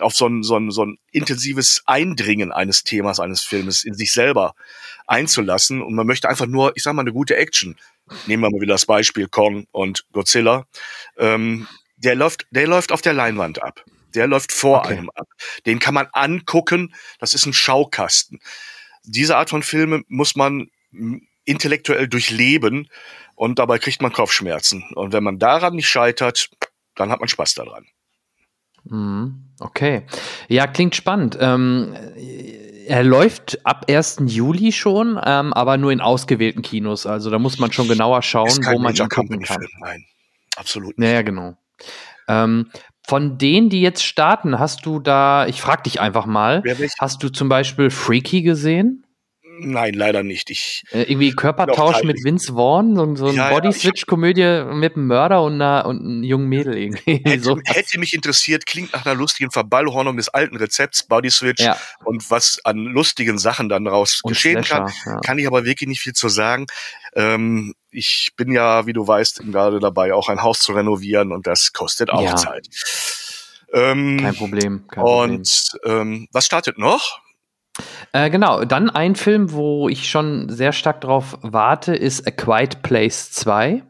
[0.00, 4.12] auf so ein, so, ein, so ein intensives Eindringen eines Themas, eines Filmes in sich
[4.12, 4.54] selber
[5.06, 5.82] einzulassen.
[5.82, 7.76] Und man möchte einfach nur, ich sag mal, eine gute Action.
[8.26, 10.66] Nehmen wir mal wieder das Beispiel Kong und Godzilla.
[11.16, 11.66] Ähm,
[12.06, 13.84] der läuft, der läuft auf der Leinwand ab.
[14.14, 14.94] Der läuft vor okay.
[14.94, 15.26] einem ab.
[15.66, 16.94] Den kann man angucken.
[17.18, 18.38] Das ist ein Schaukasten.
[19.02, 20.68] Diese Art von Filme muss man
[21.44, 22.88] intellektuell durchleben
[23.34, 24.84] und dabei kriegt man Kopfschmerzen.
[24.94, 26.48] Und wenn man daran nicht scheitert,
[26.94, 27.86] dann hat man Spaß daran.
[28.84, 29.50] Mhm.
[29.58, 30.06] Okay.
[30.48, 31.36] Ja, klingt spannend.
[31.40, 31.94] Ähm,
[32.86, 34.18] er läuft ab 1.
[34.26, 37.04] Juli schon, ähm, aber nur in ausgewählten Kinos.
[37.04, 39.58] Also da muss man schon genauer schauen, wo man ihn gucken kann.
[39.58, 39.72] Film.
[39.80, 40.04] Nein,
[40.56, 41.10] absolut nicht.
[41.10, 41.56] Ja, genau.
[42.28, 42.70] Ähm,
[43.06, 46.62] von denen, die jetzt starten, hast du da, ich frag dich einfach mal,
[47.00, 49.05] hast du zum Beispiel Freaky gesehen?
[49.58, 50.50] Nein, leider nicht.
[50.50, 55.42] Ich äh, irgendwie Körpertausch mit Vince Vaughn, so, so ein ja, Body-Switch-Komödie mit einem Mörder
[55.42, 57.22] und, einer, und einem jungen Mädel irgendwie.
[57.24, 61.76] Hätte, so hätte mich interessiert, klingt nach einer lustigen Verballhornung des alten Rezepts, Body-Switch ja.
[62.04, 65.14] und was an lustigen Sachen dann daraus und geschehen Slasher, kann.
[65.14, 65.20] Ja.
[65.20, 66.66] Kann ich aber wirklich nicht viel zu sagen.
[67.14, 71.46] Ähm, ich bin ja, wie du weißt, gerade dabei, auch ein Haus zu renovieren und
[71.46, 72.68] das kostet auch Zeit.
[73.72, 74.86] Ähm, kein Problem.
[74.88, 76.00] Kein und Problem.
[76.00, 77.20] Ähm, was startet noch?
[78.12, 82.82] Äh, genau, dann ein Film, wo ich schon sehr stark drauf warte, ist A Quiet
[82.82, 83.82] Place 2.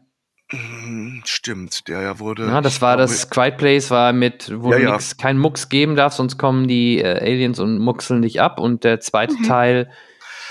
[0.51, 2.47] Mhm, stimmt, der ja wurde.
[2.47, 4.97] Ja, das war das Quiet Place, war mit, wo ja, du ja.
[5.17, 8.59] keinen Mucks geben darfst, sonst kommen die äh, Aliens und muxeln dich ab.
[8.59, 9.43] Und der zweite mhm.
[9.43, 9.89] Teil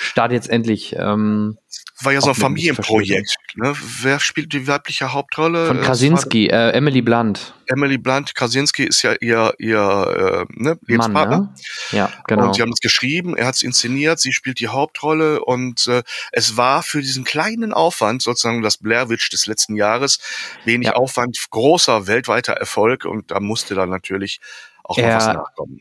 [0.07, 0.95] startet jetzt endlich.
[0.99, 1.59] Ähm,
[2.03, 3.75] war ja so ein Familienprojekt, Ne?
[4.03, 5.67] Wer spielt die weibliche Hauptrolle?
[5.67, 7.55] Von Krasinski, äh, Emily Blunt.
[7.69, 11.39] Emily Blunt, Krasinski ist ja ihr, ihr äh, ne, Lebenspartner.
[11.39, 11.55] Mann,
[11.93, 11.97] ne?
[11.99, 12.49] Ja, genau.
[12.49, 16.03] Und sie haben es geschrieben, er hat es inszeniert, sie spielt die Hauptrolle und äh,
[16.33, 20.19] es war für diesen kleinen Aufwand, sozusagen das Blair Witch des letzten Jahres,
[20.65, 20.95] wenig Ja.
[20.97, 24.41] Aufwand, großer weltweiter Erfolg und da musste dann natürlich
[24.85, 25.81] auch noch Er- was nachkommen.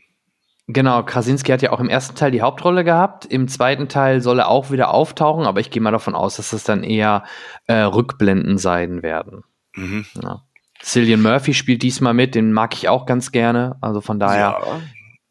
[0.68, 3.24] Genau, Krasinski hat ja auch im ersten Teil die Hauptrolle gehabt.
[3.24, 6.50] Im zweiten Teil soll er auch wieder auftauchen, aber ich gehe mal davon aus, dass
[6.50, 7.22] das dann eher
[7.68, 9.44] äh, Rückblenden sein werden.
[9.76, 10.06] Mhm.
[10.20, 10.42] Ja.
[10.82, 13.76] Cillian Murphy spielt diesmal mit, den mag ich auch ganz gerne.
[13.80, 14.80] Also von daher Ja.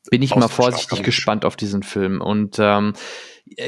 [0.10, 2.22] bin ich mal vorsichtig gespannt auf diesen Film.
[2.22, 2.94] Und ähm,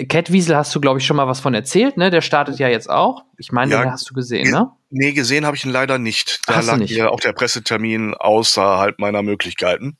[0.07, 2.09] Cat Wiesel hast du, glaube ich, schon mal was von erzählt, ne?
[2.09, 3.23] Der startet ja jetzt auch.
[3.37, 4.71] Ich meine, Ja, den hast du gesehen, ge- ne?
[4.89, 6.39] Nee, gesehen habe ich ihn leider nicht.
[6.47, 6.95] Da Hast lag nicht?
[6.97, 9.97] mir auch der Pressetermin außerhalb meiner Möglichkeiten.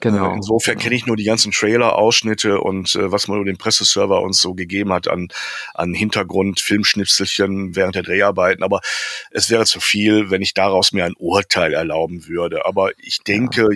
[0.00, 0.30] Genau.
[0.30, 0.82] Äh, Insofern genau.
[0.82, 4.54] kenne ich nur die ganzen Trailer-Ausschnitte und äh, was man über den Presseserver uns so
[4.54, 5.28] gegeben hat an,
[5.74, 8.62] an Hintergrund, Filmschnipselchen während der Dreharbeiten.
[8.62, 8.80] Aber
[9.30, 12.66] es wäre zu viel, wenn ich daraus mir ein Urteil erlauben würde.
[12.66, 13.68] Aber ich denke,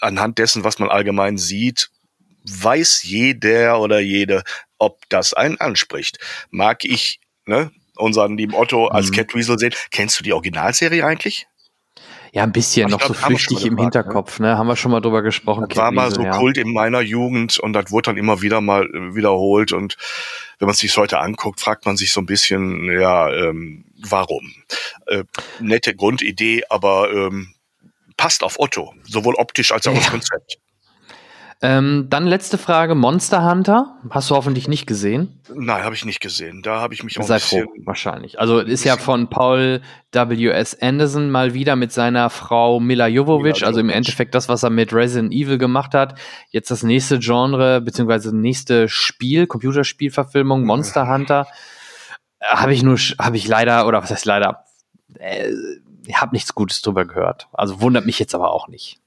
[0.00, 1.90] anhand dessen, was man allgemein sieht,
[2.44, 4.42] weiß jeder oder jede,
[4.78, 6.18] ob das einen anspricht.
[6.50, 9.14] Mag ich ne, unseren lieben Otto als Mhm.
[9.16, 9.74] Catweasel sehen.
[9.90, 11.46] Kennst du die Originalserie eigentlich?
[12.32, 13.82] Ja, ein bisschen, Ich noch glaub, so flüchtig im gefragt, ne?
[13.82, 14.56] Hinterkopf, ne?
[14.56, 15.66] Haben wir schon mal drüber gesprochen.
[15.68, 16.30] Das war mal so ja.
[16.30, 19.72] Kult in meiner Jugend und das wurde dann immer wieder mal äh, wiederholt.
[19.72, 19.96] Und
[20.58, 24.52] wenn man sich heute anguckt, fragt man sich so ein bisschen, ja, ähm, warum?
[25.06, 25.24] Äh,
[25.58, 27.54] nette Grundidee, aber ähm,
[28.16, 30.10] passt auf Otto, sowohl optisch als auch das Ja.
[30.10, 30.58] Konzept.
[31.62, 33.98] Ähm, dann letzte Frage: Monster Hunter.
[34.08, 35.40] Hast du hoffentlich nicht gesehen?
[35.54, 36.62] Nein, habe ich nicht gesehen.
[36.62, 38.40] Da habe ich mich auch Sei froh, wahrscheinlich.
[38.40, 39.82] Also ist ja von Paul
[40.12, 40.80] W.S.
[40.80, 43.90] Anderson mal wieder mit seiner Frau Mila Jovovich, Mila also im.
[43.90, 46.18] Endeffekt das, was er mit Resident Evil gemacht hat.
[46.50, 51.46] Jetzt das nächste Genre, beziehungsweise nächste Spiel, Computerspielverfilmung, Monster Hunter.
[52.38, 54.64] Äh, Habe ich nur, habe ich leider, oder was heißt leider,
[55.18, 55.50] äh,
[56.06, 57.48] ich habe nichts Gutes drüber gehört.
[57.52, 58.98] Also wundert mich jetzt aber auch nicht.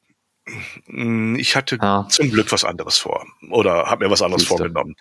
[0.87, 2.05] Mm, Ich hatte Ja.
[2.09, 3.25] zum Glück was anderes vor.
[3.49, 4.57] Oder habe mir was anderes Siehste.
[4.57, 4.95] vorgenommen.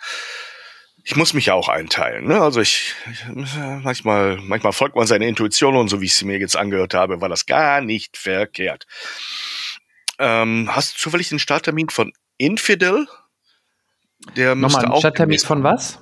[1.05, 2.27] Ich muss mich ja auch einteilen.
[2.29, 2.41] Ne?
[2.41, 3.25] Also ich, ich
[3.83, 7.21] manchmal, manchmal folgt man seiner Intuition und so wie ich sie mir jetzt angehört habe,
[7.21, 8.87] war das gar nicht verkehrt.
[10.21, 13.09] Ähm, hast du zufällig den Starttermin von Infidel?
[14.37, 15.99] Der müsste Nochmal, ein auch Stadttermin demnächst von was?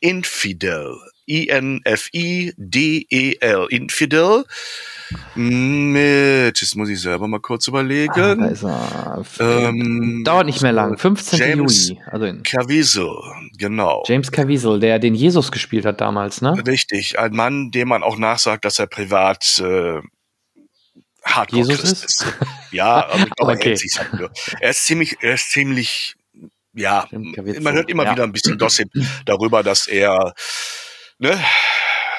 [0.00, 0.96] Infidel.
[1.26, 2.54] I-N-F-I-D-E-L.
[3.70, 4.44] Infidel.
[5.34, 8.38] Mit, jetzt muss ich selber mal kurz Ah, überlegen.
[8.38, 9.18] da er.
[9.20, 10.96] F- Ähm, Dauert nicht mehr lang.
[10.98, 11.38] 15.
[11.38, 12.00] James Juli.
[12.06, 13.10] Also in Caviezel,
[13.58, 14.02] genau.
[14.06, 16.54] James Caviezel, der den Jesus gespielt hat damals, ne?
[16.66, 20.00] Richtig, ein Mann, dem man auch nachsagt, dass er privat äh,
[21.24, 22.22] Hardcore Jesus Christ ist?
[22.22, 22.26] ist.
[22.72, 23.68] Ja, also ich glaube, er Okay.
[23.70, 24.30] hält sich's halt nur.
[24.60, 26.14] Er ist ziemlich, er ist ziemlich,
[26.74, 28.12] ja, man hört immer ja.
[28.12, 28.88] wieder ein bisschen Gossip
[29.26, 30.34] darüber, dass er,
[31.18, 31.38] ne,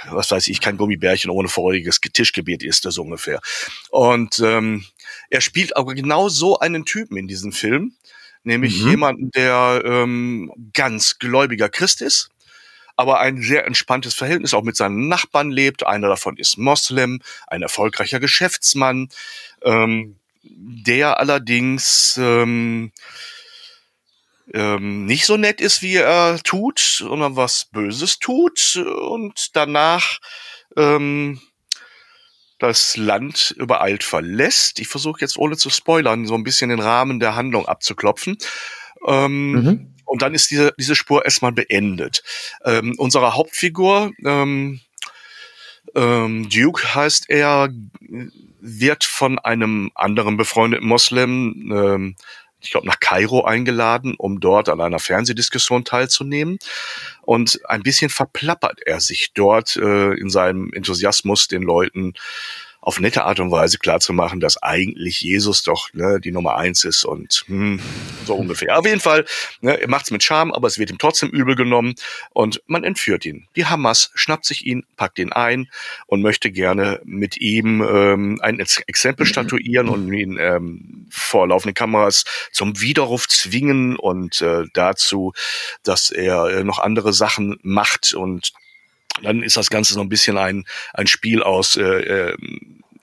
[0.09, 3.41] was weiß ich, kein Gummibärchen ohne freudiges Tischgebet ist, so ungefähr.
[3.89, 4.85] Und ähm,
[5.29, 7.95] er spielt aber genau so einen Typen in diesem Film,
[8.43, 8.89] nämlich Mhm.
[8.89, 12.29] jemanden, der ähm, ganz gläubiger Christ ist,
[12.95, 15.85] aber ein sehr entspanntes Verhältnis auch mit seinen Nachbarn lebt.
[15.85, 19.09] Einer davon ist Moslem, ein erfolgreicher Geschäftsmann,
[19.63, 22.91] ähm, der allerdings ähm,
[24.53, 30.19] ähm, nicht so nett ist, wie er tut, sondern was Böses tut und danach
[30.77, 31.41] ähm,
[32.59, 34.79] das Land übereilt verlässt.
[34.79, 38.37] Ich versuche jetzt ohne zu spoilern, so ein bisschen den Rahmen der Handlung abzuklopfen.
[39.07, 39.95] Ähm, Mhm.
[40.05, 42.23] Und dann ist diese, diese Spur erstmal beendet.
[42.63, 44.79] Ähm, unsere Hauptfigur, ähm,
[45.95, 47.69] ähm, Duke heißt er,
[48.59, 52.15] wird von einem anderen befreundeten Moslem, ähm,
[52.65, 56.57] ich glaube, nach Kairo eingeladen, um dort an einer Fernsehdiskussion teilzunehmen.
[57.21, 62.13] Und ein bisschen verplappert er sich dort äh, in seinem Enthusiasmus, den Leuten
[62.85, 67.03] auf nette Art und Weise klarzumachen, dass eigentlich Jesus doch ne, die Nummer eins ist
[67.03, 67.79] und hm,
[68.25, 68.77] so ungefähr.
[68.77, 69.25] Auf jeden Fall,
[69.61, 71.95] ne, er macht's mit Charme, aber es wird ihm trotzdem übel genommen
[72.29, 73.47] und man entführt ihn.
[73.55, 75.67] Die Hamas schnappt sich ihn, packt ihn ein
[76.05, 81.73] und möchte gerne mit ihm ähm, ein Ex- Exempel statuieren und ihn ähm, vor laufenden
[81.73, 85.33] Kameras zum Widerruf zwingen und äh, dazu,
[85.81, 88.53] dass er äh, noch andere Sachen macht und
[89.21, 92.37] dann ist das Ganze so ein bisschen ein, ein Spiel aus, äh, äh,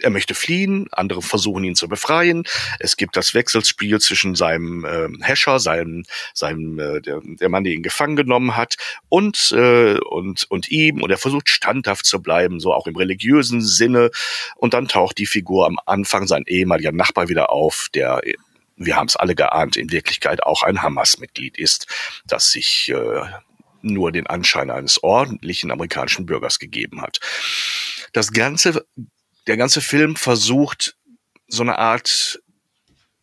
[0.02, 2.44] er möchte fliehen, andere versuchen ihn zu befreien.
[2.80, 6.04] Es gibt das Wechselspiel zwischen seinem äh, Hescher, seinem,
[6.34, 8.76] seinem äh, der, der Mann, der ihn gefangen genommen hat,
[9.08, 11.02] und, äh, und, und ihm.
[11.02, 14.10] Und er versucht standhaft zu bleiben, so auch im religiösen Sinne.
[14.56, 18.20] Und dann taucht die Figur am Anfang, sein ehemaliger Nachbar, wieder auf, der
[18.76, 21.86] wir haben es alle geahnt, in Wirklichkeit auch ein Hamas-Mitglied ist,
[22.26, 23.22] das sich äh,
[23.82, 27.20] nur den Anschein eines ordentlichen amerikanischen Bürgers gegeben hat.
[28.12, 28.86] Das ganze,
[29.46, 30.96] der ganze Film versucht,
[31.48, 32.40] so eine Art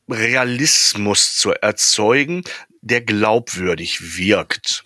[0.10, 2.44] Realismus zu erzeugen,
[2.82, 4.84] der glaubwürdig wirkt.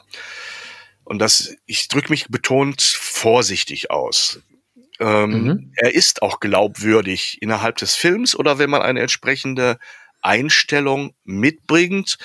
[1.04, 4.42] Und das, ich drücke mich betont vorsichtig aus.
[5.00, 5.74] Ähm, mhm.
[5.76, 9.78] Er ist auch glaubwürdig innerhalb des Films oder wenn man eine entsprechende
[10.22, 12.18] Einstellung mitbringt.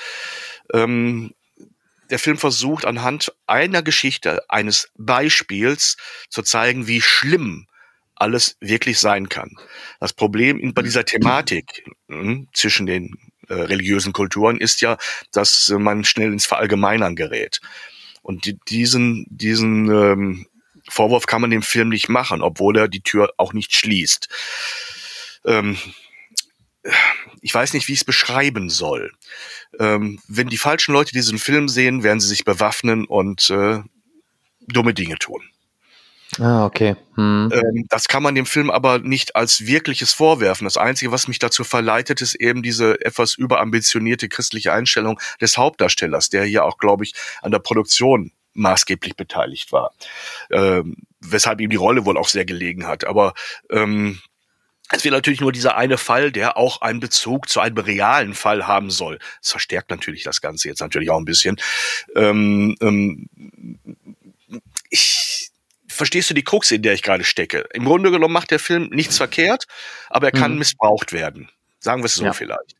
[0.73, 1.35] Ähm,
[2.11, 5.97] der Film versucht anhand einer Geschichte, eines Beispiels
[6.29, 7.67] zu zeigen, wie schlimm
[8.15, 9.57] alles wirklich sein kann.
[10.01, 13.15] Das Problem bei dieser Thematik mh, zwischen den
[13.49, 14.99] äh, religiösen Kulturen ist ja,
[15.33, 17.61] dass äh, man schnell ins Verallgemeinern gerät.
[18.23, 20.47] Und die, diesen, diesen ähm,
[20.89, 24.29] Vorwurf kann man dem Film nicht machen, obwohl er die Tür auch nicht schließt.
[25.45, 25.79] Ähm,
[27.43, 29.13] ich weiß nicht, wie ich es beschreiben soll.
[29.79, 33.81] Ähm, wenn die falschen Leute diesen Film sehen, werden sie sich bewaffnen und äh,
[34.67, 35.43] dumme Dinge tun.
[36.39, 36.95] Ah, okay.
[37.15, 37.51] Hm.
[37.53, 40.67] Ähm, das kann man dem Film aber nicht als wirkliches vorwerfen.
[40.67, 46.29] Das Einzige, was mich dazu verleitet, ist eben diese etwas überambitionierte christliche Einstellung des Hauptdarstellers,
[46.29, 49.93] der hier auch, glaube ich, an der Produktion maßgeblich beteiligt war.
[50.51, 53.05] Ähm, weshalb ihm die Rolle wohl auch sehr gelegen hat.
[53.05, 53.35] Aber
[53.71, 54.21] ähm,
[54.91, 58.67] es wird natürlich nur dieser eine Fall, der auch einen Bezug zu einem realen Fall
[58.67, 59.19] haben soll.
[59.43, 61.57] Das verstärkt natürlich das Ganze jetzt natürlich auch ein bisschen.
[62.17, 63.29] Ähm, ähm,
[64.91, 65.51] ich,
[65.89, 67.67] verstehst du die Krux, in der ich gerade stecke?
[67.73, 69.67] Im Grunde genommen macht der Film nichts verkehrt,
[70.09, 70.59] aber er kann mhm.
[70.59, 71.51] missbraucht werden.
[71.81, 72.33] Sagen wir es so ja.
[72.33, 72.75] vielleicht.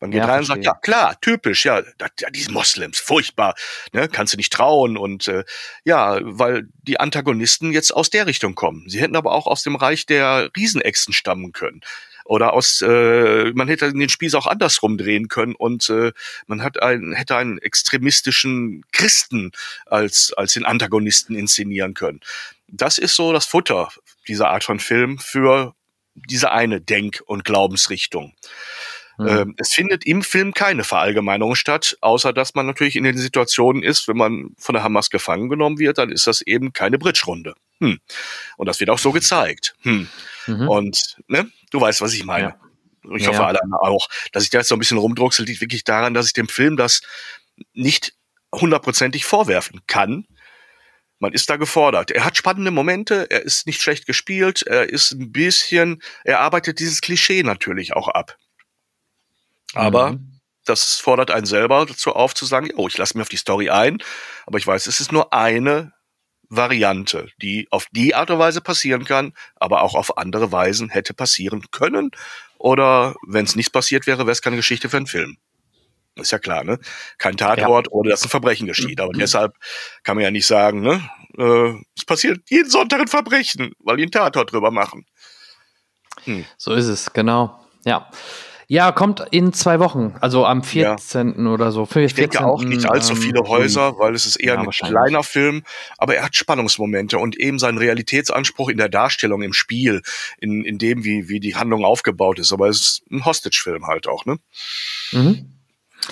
[0.00, 3.54] Man geht ja, rein und sagt, ja klar, typisch, ja, da, ja, diese Moslems, furchtbar,
[3.92, 5.44] ne, kannst du nicht trauen und äh,
[5.84, 8.88] ja, weil die Antagonisten jetzt aus der Richtung kommen.
[8.88, 11.80] Sie hätten aber auch aus dem Reich der Riesenechsen stammen können.
[12.24, 16.12] Oder aus, äh, man hätte den Spieß auch andersrum drehen können und äh,
[16.46, 19.52] man hat einen, hätte einen extremistischen Christen
[19.84, 22.20] als, als den Antagonisten inszenieren können.
[22.68, 23.90] Das ist so das Futter
[24.26, 25.74] dieser Art von Film für
[26.14, 28.34] diese eine Denk- und Glaubensrichtung.
[29.18, 29.54] Mhm.
[29.58, 34.08] Es findet im Film keine Verallgemeinung statt, außer dass man natürlich in den Situationen ist,
[34.08, 37.54] wenn man von der Hamas gefangen genommen wird, dann ist das eben keine Bridge-Runde.
[37.80, 38.00] Hm.
[38.56, 39.76] Und das wird auch so gezeigt.
[39.82, 40.08] Hm.
[40.46, 40.68] Mhm.
[40.68, 42.48] Und ne, du weißt, was ich meine.
[42.48, 43.16] Ja.
[43.16, 43.46] Ich hoffe, ja.
[43.46, 44.08] alle auch.
[44.32, 46.76] Dass ich da jetzt so ein bisschen rumdrucksel, liegt wirklich daran, dass ich dem Film
[46.76, 47.02] das
[47.74, 48.14] nicht
[48.52, 50.26] hundertprozentig vorwerfen kann,
[51.18, 52.10] man ist da gefordert.
[52.10, 56.80] Er hat spannende Momente, er ist nicht schlecht gespielt, er ist ein bisschen, er arbeitet
[56.80, 58.36] dieses Klischee natürlich auch ab.
[59.74, 60.40] Aber mhm.
[60.64, 63.70] das fordert einen selber dazu auf zu sagen, oh, ich lasse mir auf die Story
[63.70, 63.98] ein,
[64.46, 65.92] aber ich weiß, es ist nur eine
[66.48, 71.14] Variante, die auf die Art und Weise passieren kann, aber auch auf andere Weisen hätte
[71.14, 72.10] passieren können.
[72.58, 75.38] Oder wenn es nicht passiert wäre, wäre es keine Geschichte für einen Film.
[76.16, 76.78] Ist ja klar, ne?
[77.18, 77.92] Kein Tatort, ja.
[77.92, 79.00] ohne dass ein Verbrechen geschieht.
[79.00, 79.18] Aber mhm.
[79.18, 79.54] deshalb
[80.04, 81.02] kann man ja nicht sagen, ne?
[81.36, 85.06] Äh, es passiert jeden Sonntag ein Verbrechen, weil die einen Tatort drüber machen.
[86.24, 86.44] Hm.
[86.56, 87.58] So ist es, genau.
[87.84, 88.08] Ja.
[88.66, 91.34] Ja, kommt in zwei Wochen, also am 14.
[91.36, 91.50] Ja.
[91.50, 91.84] oder so.
[91.84, 92.04] 14.
[92.04, 95.22] Ich denke auch nicht allzu viele ähm, Häuser, weil es ist eher ja, ein kleiner
[95.22, 95.64] Film,
[95.98, 100.00] aber er hat Spannungsmomente und eben seinen Realitätsanspruch in der Darstellung, im Spiel,
[100.38, 102.52] in, in dem, wie, wie die Handlung aufgebaut ist.
[102.52, 104.38] Aber es ist ein Hostage-Film halt auch, ne?
[105.12, 105.53] Mhm.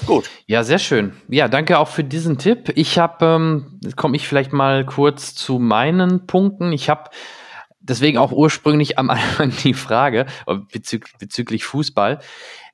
[0.06, 0.30] Gut.
[0.46, 1.12] Ja, sehr schön.
[1.28, 2.72] Ja, danke auch für diesen Tipp.
[2.74, 6.72] Ich habe, ähm, komme ich vielleicht mal kurz zu meinen Punkten.
[6.72, 7.10] Ich habe
[7.80, 10.26] deswegen auch ursprünglich am Anfang die Frage
[10.72, 12.20] bezüglich, bezüglich Fußball.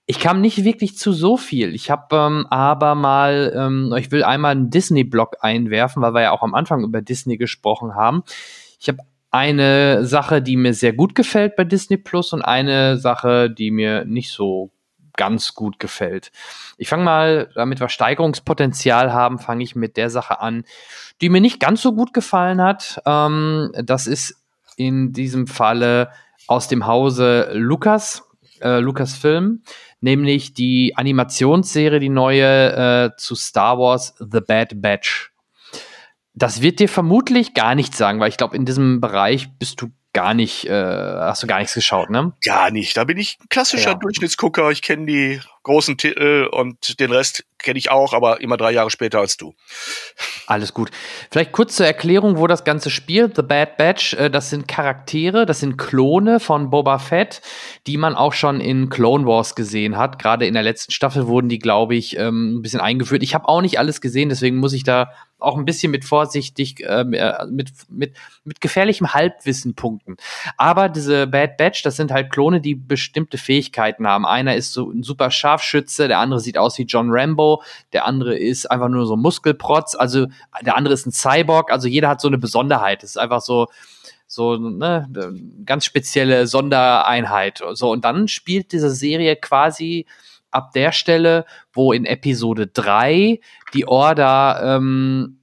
[0.06, 1.74] Ich kam nicht wirklich zu so viel.
[1.74, 6.30] Ich habe ähm, aber mal, ähm, ich will einmal einen Disney-Blog einwerfen, weil wir ja
[6.32, 8.22] auch am Anfang über Disney gesprochen haben.
[8.80, 8.98] Ich habe
[9.30, 14.06] eine Sache, die mir sehr gut gefällt bei Disney Plus und eine Sache, die mir
[14.06, 14.70] nicht so
[15.18, 16.32] ganz gut gefällt.
[16.78, 20.64] Ich fange mal, damit wir Steigerungspotenzial haben, fange ich mit der Sache an,
[21.20, 23.02] die mir nicht ganz so gut gefallen hat.
[23.04, 24.36] Ähm, das ist
[24.76, 26.10] in diesem Falle
[26.46, 28.22] aus dem Hause Lukas,
[28.62, 29.62] äh, Lucasfilm,
[30.00, 35.32] nämlich die Animationsserie, die neue äh, zu Star Wars The Bad Batch.
[36.34, 39.88] Das wird dir vermutlich gar nichts sagen, weil ich glaube, in diesem Bereich bist du
[40.12, 42.32] gar nicht, äh, hast du gar nichts geschaut, ne?
[42.44, 42.96] Gar nicht.
[42.96, 43.94] Da bin ich ein klassischer ja.
[43.94, 44.70] Durchschnittsgucker.
[44.70, 48.90] Ich kenne die großen Titel und den Rest kenne ich auch, aber immer drei Jahre
[48.90, 49.54] später als du.
[50.46, 50.90] Alles gut.
[51.30, 53.36] Vielleicht kurz zur Erklärung, wo das Ganze spielt.
[53.36, 57.42] The Bad Batch, äh, das sind Charaktere, das sind Klone von Boba Fett,
[57.86, 60.18] die man auch schon in Clone Wars gesehen hat.
[60.18, 63.22] Gerade in der letzten Staffel wurden die, glaube ich, ähm, ein bisschen eingeführt.
[63.22, 65.10] Ich habe auch nicht alles gesehen, deswegen muss ich da
[65.40, 70.16] auch ein bisschen mit vorsichtig, ähm, äh, mit, mit, mit gefährlichem Halbwissen punkten.
[70.56, 74.26] Aber diese Bad Batch, das sind halt Klone, die bestimmte Fähigkeiten haben.
[74.26, 78.06] Einer ist so ein super scharf Scharfschütze, der andere sieht aus wie John Rambo, der
[78.06, 80.26] andere ist einfach nur so ein Muskelprotz, also
[80.62, 83.02] der andere ist ein Cyborg, also jeder hat so eine Besonderheit.
[83.02, 83.66] Es ist einfach so,
[84.26, 85.08] so ne,
[85.64, 87.62] ganz spezielle Sondereinheit.
[87.72, 90.06] So, und dann spielt diese Serie quasi
[90.50, 93.40] ab der Stelle, wo in Episode 3
[93.74, 95.37] die Order ähm,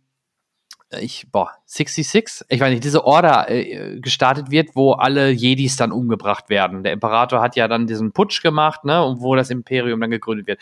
[0.99, 5.91] ich, boah, 66, ich weiß nicht, diese Order äh, gestartet wird, wo alle Jedis dann
[5.91, 6.83] umgebracht werden.
[6.83, 10.47] Der Imperator hat ja dann diesen Putsch gemacht, ne, und wo das Imperium dann gegründet
[10.47, 10.59] wird.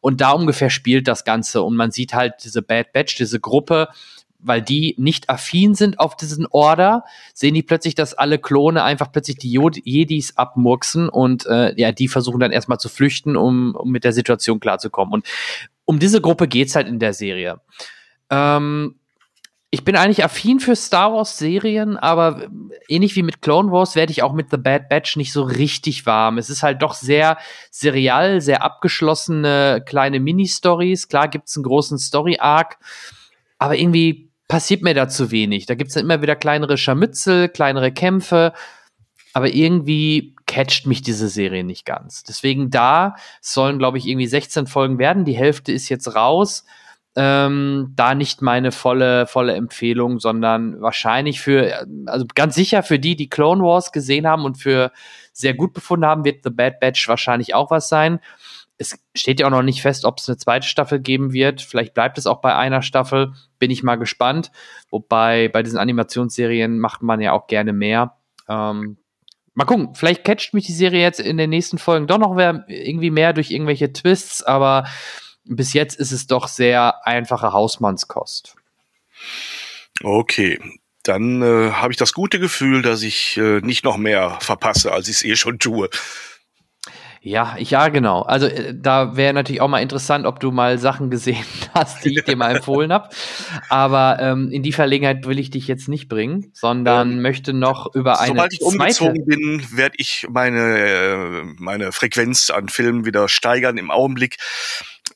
[0.00, 3.88] Und da ungefähr spielt das Ganze und man sieht halt diese Bad Batch, diese Gruppe,
[4.42, 9.10] weil die nicht affin sind auf diesen Order, sehen die plötzlich, dass alle Klone einfach
[9.12, 13.90] plötzlich die Jedis abmurksen und äh, ja, die versuchen dann erstmal zu flüchten, um, um
[13.90, 15.14] mit der Situation klarzukommen.
[15.14, 15.26] Und
[15.84, 17.60] um diese Gruppe geht's halt in der Serie.
[18.30, 18.96] Ähm,
[19.74, 22.46] ich bin eigentlich affin für Star Wars Serien, aber
[22.88, 26.04] ähnlich wie mit Clone Wars werde ich auch mit The Bad Batch nicht so richtig
[26.04, 26.36] warm.
[26.36, 27.38] Es ist halt doch sehr
[27.70, 31.08] serial, sehr abgeschlossene kleine Mini-Stories.
[31.08, 32.76] Klar gibt's einen großen Story-Arc,
[33.56, 35.64] aber irgendwie passiert mir da zu wenig.
[35.64, 38.52] Da gibt's dann immer wieder kleinere Scharmützel, kleinere Kämpfe,
[39.32, 42.24] aber irgendwie catcht mich diese Serie nicht ganz.
[42.24, 45.24] Deswegen da sollen, glaube ich, irgendwie 16 Folgen werden.
[45.24, 46.66] Die Hälfte ist jetzt raus
[47.14, 53.16] ähm, da nicht meine volle, volle Empfehlung, sondern wahrscheinlich für, also ganz sicher für die,
[53.16, 54.92] die Clone Wars gesehen haben und für
[55.32, 58.18] sehr gut befunden haben, wird The Bad Batch wahrscheinlich auch was sein.
[58.78, 61.60] Es steht ja auch noch nicht fest, ob es eine zweite Staffel geben wird.
[61.60, 63.34] Vielleicht bleibt es auch bei einer Staffel.
[63.58, 64.50] Bin ich mal gespannt.
[64.90, 68.16] Wobei bei diesen Animationsserien macht man ja auch gerne mehr.
[68.48, 68.96] Ähm,
[69.54, 72.36] mal gucken, vielleicht catcht mich die Serie jetzt in den nächsten Folgen doch noch
[72.66, 74.86] irgendwie mehr durch irgendwelche Twists, aber
[75.44, 78.56] bis jetzt ist es doch sehr einfache Hausmannskost.
[80.02, 80.58] Okay,
[81.02, 85.08] dann äh, habe ich das gute Gefühl, dass ich äh, nicht noch mehr verpasse, als
[85.08, 85.88] ich es eh schon tue.
[87.24, 88.22] Ja, ja, genau.
[88.22, 92.18] Also äh, da wäre natürlich auch mal interessant, ob du mal Sachen gesehen hast, die
[92.18, 93.10] ich dir mal empfohlen habe.
[93.68, 97.94] Aber ähm, in die Verlegenheit will ich dich jetzt nicht bringen, sondern ähm, möchte noch
[97.94, 103.28] über eine Sobald ich umgezogen bin, werde ich meine, äh, meine Frequenz an Filmen wieder
[103.28, 103.78] steigern.
[103.78, 104.38] Im Augenblick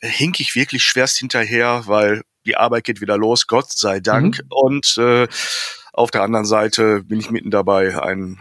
[0.00, 4.38] hink ich wirklich schwerst hinterher, weil die Arbeit geht wieder los, Gott sei Dank.
[4.38, 4.46] Mhm.
[4.48, 5.26] Und äh,
[5.92, 8.38] auf der anderen Seite bin ich mitten dabei, ein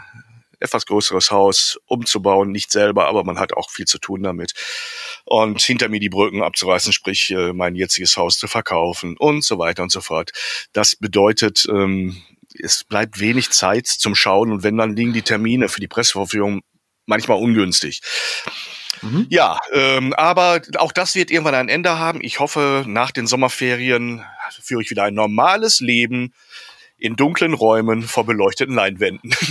[0.59, 4.53] etwas größeres Haus umzubauen, nicht selber, aber man hat auch viel zu tun damit.
[5.25, 9.57] Und hinter mir die Brücken abzureißen, sprich äh, mein jetziges Haus zu verkaufen und so
[9.57, 10.31] weiter und so fort.
[10.73, 12.21] Das bedeutet, ähm,
[12.59, 16.61] es bleibt wenig Zeit zum Schauen und wenn dann liegen die Termine für die Presseverführung
[17.05, 18.01] manchmal ungünstig.
[19.05, 19.27] Mhm.
[19.29, 22.19] Ja, ähm, aber auch das wird irgendwann ein Ende haben.
[22.21, 24.23] Ich hoffe, nach den Sommerferien
[24.61, 26.33] führe ich wieder ein normales Leben
[26.97, 29.33] in dunklen Räumen vor beleuchteten Leinwänden.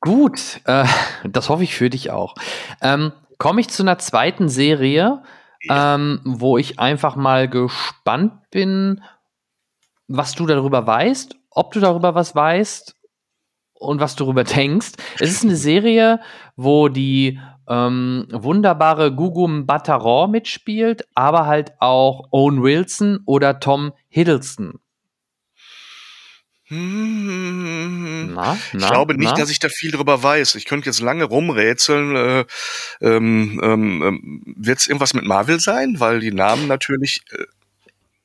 [0.00, 0.86] Gut, äh,
[1.24, 2.34] das hoffe ich für dich auch.
[2.80, 5.22] Ähm, Komme ich zu einer zweiten Serie,
[5.62, 5.94] ja.
[5.94, 9.02] ähm, wo ich einfach mal gespannt bin,
[10.08, 12.94] was du darüber weißt, ob du darüber was weißt
[13.74, 14.92] und was du darüber denkst.
[15.18, 16.20] Es ist eine Serie,
[16.56, 24.80] wo die ähm, wunderbare Gugum Bataron mitspielt, aber halt auch Owen Wilson oder Tom Hiddleston.
[26.68, 29.36] Hm, na, na, ich glaube nicht, na?
[29.36, 30.56] dass ich da viel drüber weiß.
[30.56, 32.16] Ich könnte jetzt lange rumrätseln.
[32.16, 32.44] Äh,
[33.00, 36.00] ähm, ähm, ähm Wird es irgendwas mit Marvel sein?
[36.00, 37.22] Weil die Namen natürlich.
[37.30, 37.44] Äh,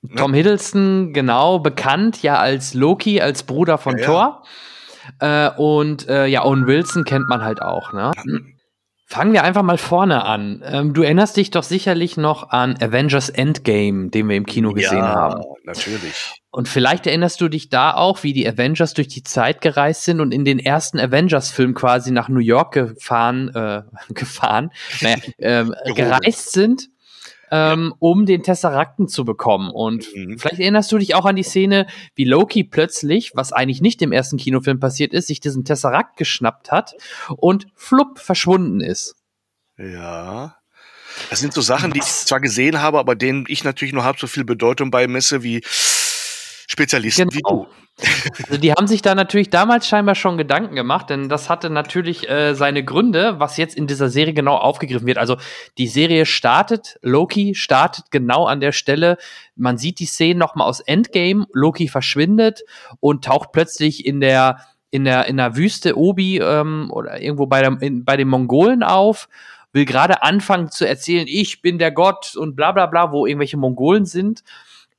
[0.02, 0.16] ne?
[0.16, 4.44] Tom Hiddleston, genau, bekannt ja als Loki, als Bruder von ja, Thor.
[5.22, 5.48] Ja.
[5.48, 8.12] Äh, und äh, ja, Owen Wilson kennt man halt auch, ne?
[9.12, 10.64] Fangen wir einfach mal vorne an.
[10.66, 15.00] Ähm, du erinnerst dich doch sicherlich noch an Avengers Endgame, den wir im Kino gesehen
[15.00, 15.44] ja, haben.
[15.66, 16.42] natürlich.
[16.50, 20.22] Und vielleicht erinnerst du dich da auch, wie die Avengers durch die Zeit gereist sind
[20.22, 23.82] und in den ersten Avengers-Film quasi nach New York gefahren, äh,
[24.14, 26.88] gefahren, naja, ähm, gereist sind
[27.52, 29.70] ähm, um den Tesserakten zu bekommen.
[29.70, 30.40] Und mhm.
[30.40, 31.86] vielleicht erinnerst du dich auch an die Szene,
[32.16, 36.72] wie Loki plötzlich, was eigentlich nicht im ersten Kinofilm passiert ist, sich diesen Tesserakt geschnappt
[36.72, 36.94] hat
[37.36, 39.16] und flupp verschwunden ist.
[39.78, 40.56] Ja.
[41.30, 44.18] Das sind so Sachen, die ich zwar gesehen habe, aber denen ich natürlich nur halb
[44.18, 47.36] so viel Bedeutung beimesse wie Spezialisten genau.
[47.36, 47.82] wie du.
[48.48, 52.30] Also die haben sich da natürlich damals scheinbar schon Gedanken gemacht, denn das hatte natürlich
[52.30, 55.18] äh, seine Gründe, was jetzt in dieser Serie genau aufgegriffen wird.
[55.18, 55.38] Also
[55.78, 59.18] die Serie startet, Loki startet genau an der Stelle.
[59.56, 61.46] Man sieht die Szene nochmal aus Endgame.
[61.54, 62.62] Loki verschwindet
[63.00, 67.62] und taucht plötzlich in der in der in der Wüste Obi ähm, oder irgendwo bei,
[67.62, 69.30] der, in, bei den Mongolen auf
[69.74, 73.56] will gerade anfangen zu erzählen, ich bin der Gott und bla bla bla, wo irgendwelche
[73.56, 74.44] Mongolen sind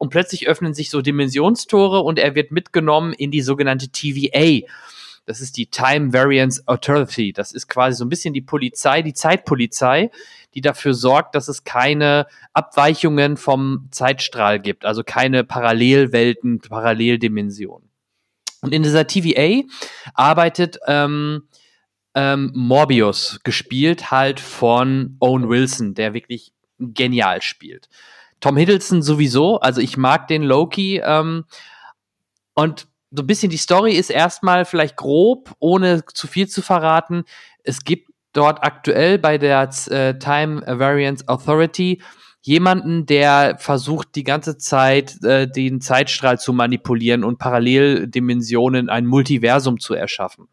[0.03, 4.66] und plötzlich öffnen sich so Dimensionstore und er wird mitgenommen in die sogenannte TVA.
[5.26, 7.32] Das ist die Time Variance Authority.
[7.32, 10.11] Das ist quasi so ein bisschen die Polizei, die Zeitpolizei,
[10.55, 17.88] die dafür sorgt, dass es keine Abweichungen vom Zeitstrahl gibt, also keine Parallelwelten, Paralleldimensionen.
[18.61, 19.62] Und in dieser TVA
[20.14, 21.44] arbeitet ähm,
[22.16, 27.88] ähm, Morbius, gespielt halt von Owen Wilson, der wirklich genial spielt.
[28.43, 31.01] Tom Hiddleston sowieso, also ich mag den Loki.
[31.03, 31.45] Ähm,
[32.55, 37.24] und so ein bisschen die Story ist erstmal vielleicht grob, ohne zu viel zu verraten.
[37.62, 42.03] Es gibt dort aktuell bei der äh, Time Variance Authority
[42.40, 49.78] jemanden, der versucht die ganze Zeit äh, den Zeitstrahl zu manipulieren und Paralleldimensionen, ein Multiversum
[49.78, 50.49] zu erschaffen.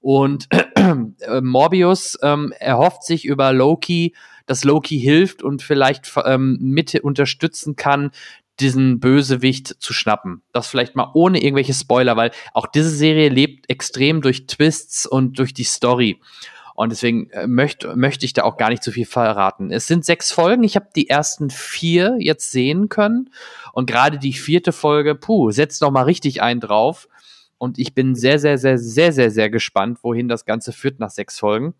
[0.00, 4.14] Und äh, Morbius ähm, erhofft sich über Loki,
[4.46, 8.10] dass Loki hilft und vielleicht ähm, mit unterstützen kann,
[8.60, 10.42] diesen Bösewicht zu schnappen.
[10.52, 15.38] Das vielleicht mal ohne irgendwelche Spoiler, weil auch diese Serie lebt extrem durch Twists und
[15.38, 16.20] durch die Story.
[16.74, 19.70] Und deswegen äh, möchte möchte ich da auch gar nicht zu viel verraten.
[19.70, 20.64] Es sind sechs Folgen.
[20.64, 23.30] Ich habe die ersten vier jetzt sehen können.
[23.72, 27.08] Und gerade die vierte Folge, puh, setzt noch mal richtig einen drauf.
[27.58, 31.10] Und ich bin sehr, sehr, sehr, sehr, sehr, sehr gespannt, wohin das Ganze führt nach
[31.10, 31.74] sechs Folgen.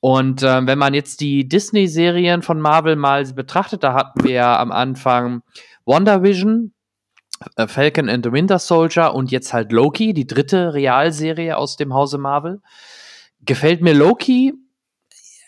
[0.00, 4.58] Und äh, wenn man jetzt die Disney-Serien von Marvel mal betrachtet, da hatten wir ja
[4.60, 5.42] am Anfang
[5.84, 6.72] WandaVision,
[7.56, 11.94] äh, Falcon and the Winter Soldier und jetzt halt Loki, die dritte Realserie aus dem
[11.94, 12.60] Hause Marvel.
[13.40, 14.54] Gefällt mir Loki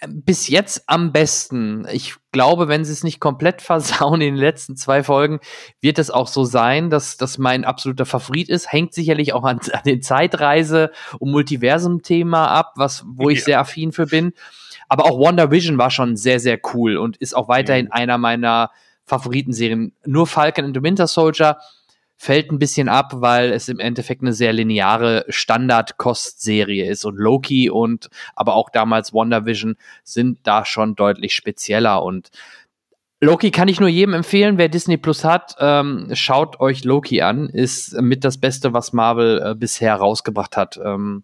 [0.06, 1.86] bis jetzt am besten.
[1.90, 5.40] Ich glaube, wenn sie es nicht komplett versauen in den letzten zwei Folgen,
[5.80, 8.72] wird es auch so sein, dass das mein absoluter Favorit ist.
[8.72, 13.44] Hängt sicherlich auch an, an den Zeitreise- und Multiversum-Thema ab, was, wo ich ja.
[13.44, 14.32] sehr affin für bin.
[14.88, 17.92] Aber auch Wonder Vision war schon sehr, sehr cool und ist auch weiterhin mhm.
[17.92, 18.70] einer meiner
[19.04, 19.92] Favoritenserien.
[20.06, 21.58] Nur Falcon and the Winter Soldier
[22.18, 27.04] fällt ein bisschen ab, weil es im Endeffekt eine sehr lineare Standard-Kost-Serie ist.
[27.04, 32.02] Und Loki und aber auch damals WandaVision sind da schon deutlich spezieller.
[32.02, 32.30] Und
[33.20, 37.48] Loki kann ich nur jedem empfehlen, wer Disney Plus hat, ähm, schaut euch Loki an.
[37.48, 40.78] Ist mit das Beste, was Marvel äh, bisher rausgebracht hat.
[40.84, 41.22] Ähm,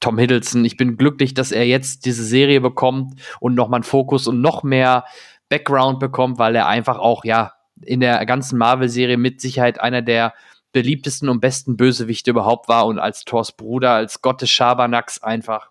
[0.00, 4.26] Tom Hiddleston, ich bin glücklich, dass er jetzt diese Serie bekommt und nochmal einen Fokus
[4.26, 5.04] und noch mehr
[5.50, 7.52] Background bekommt, weil er einfach auch, ja,
[7.86, 10.34] in der ganzen Marvel-Serie mit Sicherheit einer der
[10.72, 15.70] beliebtesten und besten Bösewichte überhaupt war und als Thors Bruder, als Gott des Schabernacks einfach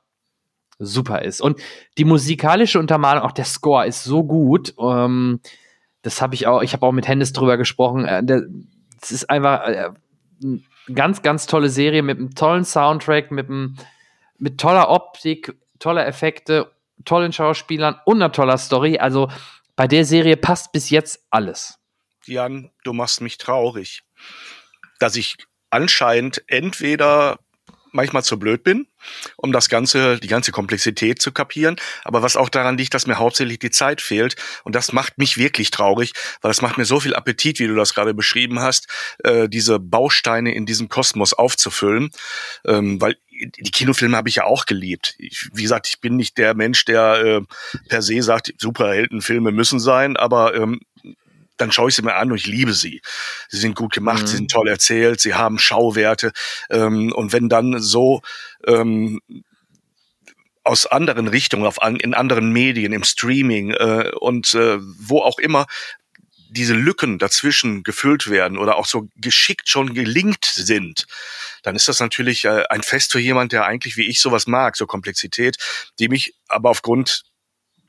[0.80, 1.42] super ist.
[1.42, 1.60] Und
[1.98, 4.74] die musikalische Untermalung, auch der Score ist so gut.
[4.80, 5.42] Ähm,
[6.02, 8.06] das habe ich auch, ich habe auch mit Hennis drüber gesprochen.
[8.06, 8.24] Äh,
[9.02, 9.90] ist einfach äh,
[10.42, 10.62] eine
[10.94, 13.76] ganz, ganz tolle Serie mit einem tollen Soundtrack, mit, einem,
[14.38, 16.72] mit toller Optik, toller Effekte,
[17.06, 18.98] tollen Schauspielern und einer toller Story.
[19.00, 19.30] Also
[19.76, 21.80] bei der Serie passt bis jetzt alles.
[22.26, 24.04] Jan, du machst mich traurig,
[25.00, 25.38] dass ich
[25.70, 27.40] anscheinend entweder
[27.94, 28.88] manchmal zu blöd bin,
[29.38, 33.20] um das ganze, die ganze Komplexität zu kapieren, aber was auch daran liegt, dass mir
[33.20, 37.00] hauptsächlich die Zeit fehlt und das macht mich wirklich traurig, weil es macht mir so
[37.00, 38.88] viel Appetit, wie du das gerade beschrieben hast,
[39.24, 42.10] äh, diese Bausteine in diesem Kosmos aufzufüllen,
[42.66, 45.16] ähm, weil die Kinofilme habe ich ja auch geliebt.
[45.18, 47.42] Ich, wie gesagt, ich bin nicht der Mensch, der äh,
[47.90, 50.82] per se sagt, Superheldenfilme müssen sein, aber ähm,
[51.58, 53.02] dann schaue ich sie mir an und ich liebe sie.
[53.50, 54.28] Sie sind gut gemacht, mhm.
[54.28, 56.32] sie sind toll erzählt, sie haben Schauwerte.
[56.70, 58.22] Ähm, und wenn dann so
[58.66, 59.22] ähm,
[60.64, 65.66] aus anderen Richtungen, auf, in anderen Medien, im Streaming äh, und äh, wo auch immer
[66.50, 71.08] diese Lücken dazwischen gefüllt werden oder auch so geschickt schon gelingt sind,
[71.64, 74.78] dann ist das natürlich äh, ein Fest für jemand, der eigentlich wie ich sowas mag,
[74.78, 75.58] so Komplexität,
[76.00, 77.24] die mich aber aufgrund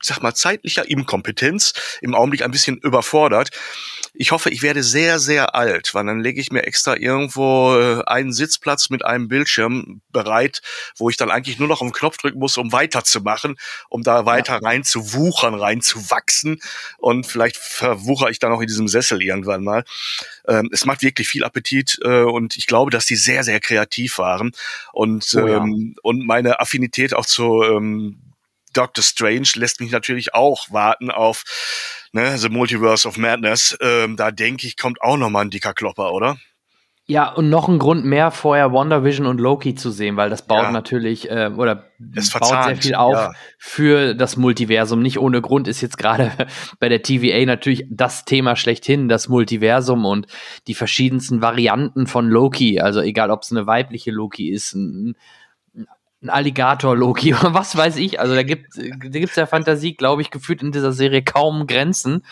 [0.01, 3.49] sag mal, zeitlicher Inkompetenz im Augenblick ein bisschen überfordert.
[4.13, 8.03] Ich hoffe, ich werde sehr, sehr alt, weil dann lege ich mir extra irgendwo äh,
[8.05, 10.61] einen Sitzplatz mit einem Bildschirm bereit,
[10.97, 13.57] wo ich dann eigentlich nur noch auf den Knopf drücken muss, um weiterzumachen,
[13.89, 14.67] um da weiter ja.
[14.67, 16.59] rein zu wuchern, rein zu wachsen.
[16.97, 19.83] Und vielleicht verwuchere ich dann auch in diesem Sessel irgendwann mal.
[20.47, 24.17] Ähm, es macht wirklich viel Appetit äh, und ich glaube, dass die sehr, sehr kreativ
[24.17, 24.51] waren.
[24.93, 25.57] Und, oh ja.
[25.57, 28.21] ähm, und meine Affinität auch zu ähm,
[28.75, 31.43] Doctor Strange lässt mich natürlich auch warten auf
[32.11, 33.77] ne, The Multiverse of Madness.
[33.81, 36.37] Ähm, da denke ich, kommt auch noch mal ein dicker Klopper, oder?
[37.07, 40.63] Ja, und noch ein Grund mehr, vorher WandaVision und Loki zu sehen, weil das baut
[40.63, 40.71] ja.
[40.71, 41.83] natürlich, äh, oder
[42.15, 43.33] es baut sehr viel auf ja.
[43.59, 45.03] für das Multiversum.
[45.03, 46.31] Nicht ohne Grund ist jetzt gerade
[46.79, 50.25] bei der TVA natürlich das Thema schlechthin, das Multiversum und
[50.65, 52.79] die verschiedensten Varianten von Loki.
[52.79, 55.15] Also egal, ob es eine weibliche Loki ist, ein,
[56.25, 58.19] ein Alligator-Loki oder was weiß ich.
[58.19, 62.23] Also da gibt gibt's der Fantasie, glaube ich, gefühlt in dieser Serie kaum Grenzen.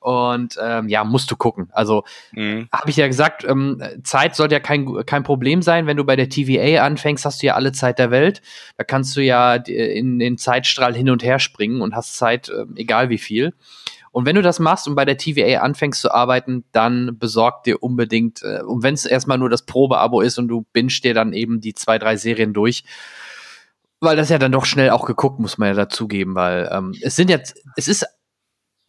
[0.00, 1.70] Und ähm, ja, musst du gucken.
[1.72, 2.68] Also mhm.
[2.70, 5.86] habe ich ja gesagt, ähm, Zeit sollte ja kein, kein Problem sein.
[5.86, 8.42] Wenn du bei der TVA anfängst, hast du ja alle Zeit der Welt.
[8.76, 12.66] Da kannst du ja in den Zeitstrahl hin und her springen und hast Zeit, äh,
[12.76, 13.54] egal wie viel.
[14.14, 17.82] Und wenn du das machst und bei der TVA anfängst zu arbeiten, dann besorg dir
[17.82, 21.32] unbedingt, äh, und wenn es erstmal nur das Probeabo ist und du binst dir dann
[21.32, 22.84] eben die zwei, drei Serien durch,
[24.04, 27.16] weil das ja dann doch schnell auch geguckt, muss man ja dazugeben, weil ähm, es
[27.16, 28.06] sind jetzt, es ist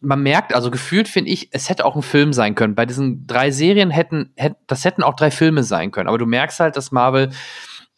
[0.00, 2.74] man merkt, also gefühlt finde ich, es hätte auch ein Film sein können.
[2.74, 6.08] Bei diesen drei Serien hätten, hätten das hätten auch drei Filme sein können.
[6.08, 7.30] Aber du merkst halt, dass Marvel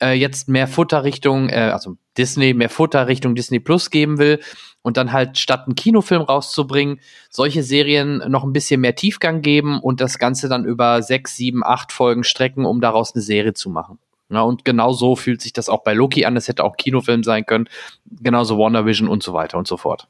[0.01, 4.41] äh, jetzt mehr Futter Richtung, äh, also Disney mehr Futter Richtung Disney Plus geben will
[4.83, 7.01] und dann halt statt einen Kinofilm rauszubringen,
[7.31, 11.65] solche Serien noch ein bisschen mehr Tiefgang geben und das Ganze dann über sechs, sieben,
[11.65, 13.99] acht Folgen strecken, um daraus eine Serie zu machen.
[14.31, 16.37] Ja, und genau so fühlt sich das auch bei Loki an.
[16.37, 17.69] Es hätte auch Kinofilm sein können.
[18.05, 20.07] Genauso WandaVision und so weiter und so fort.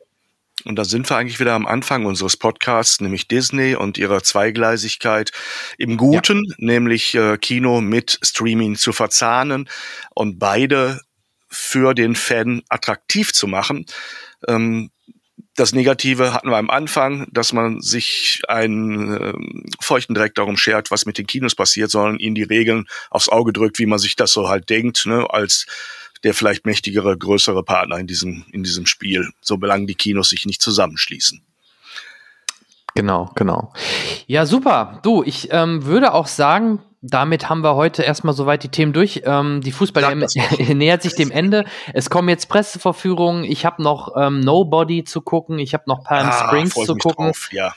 [0.64, 5.30] Und da sind wir eigentlich wieder am Anfang unseres Podcasts, nämlich Disney und ihrer Zweigleisigkeit
[5.78, 6.54] im Guten, ja.
[6.58, 9.68] nämlich äh, Kino mit Streaming zu verzahnen
[10.14, 11.00] und beide
[11.48, 13.86] für den Fan attraktiv zu machen.
[14.48, 14.90] Ähm,
[15.58, 19.32] das Negative hatten wir am Anfang, dass man sich einen äh,
[19.80, 23.52] feuchten Dreck darum schert, was mit den Kinos passiert, sondern ihnen die Regeln aufs Auge
[23.52, 25.66] drückt, wie man sich das so halt denkt, ne, als
[26.22, 30.62] der vielleicht mächtigere, größere Partner in diesem, in diesem Spiel, solange die Kinos sich nicht
[30.62, 31.42] zusammenschließen.
[32.94, 33.72] Genau, genau.
[34.26, 35.00] Ja, super.
[35.02, 39.22] Du, ich ähm, würde auch sagen, damit haben wir heute erstmal soweit die Themen durch.
[39.24, 40.14] Ähm, die Fußball
[40.74, 41.64] nähert sich dem Ende.
[41.94, 43.44] Es kommen jetzt Presseverführungen.
[43.44, 45.58] Ich habe noch ähm, Nobody zu gucken.
[45.58, 47.26] Ich habe noch Palm ah, Springs zu gucken.
[47.26, 47.74] Drauf, ja.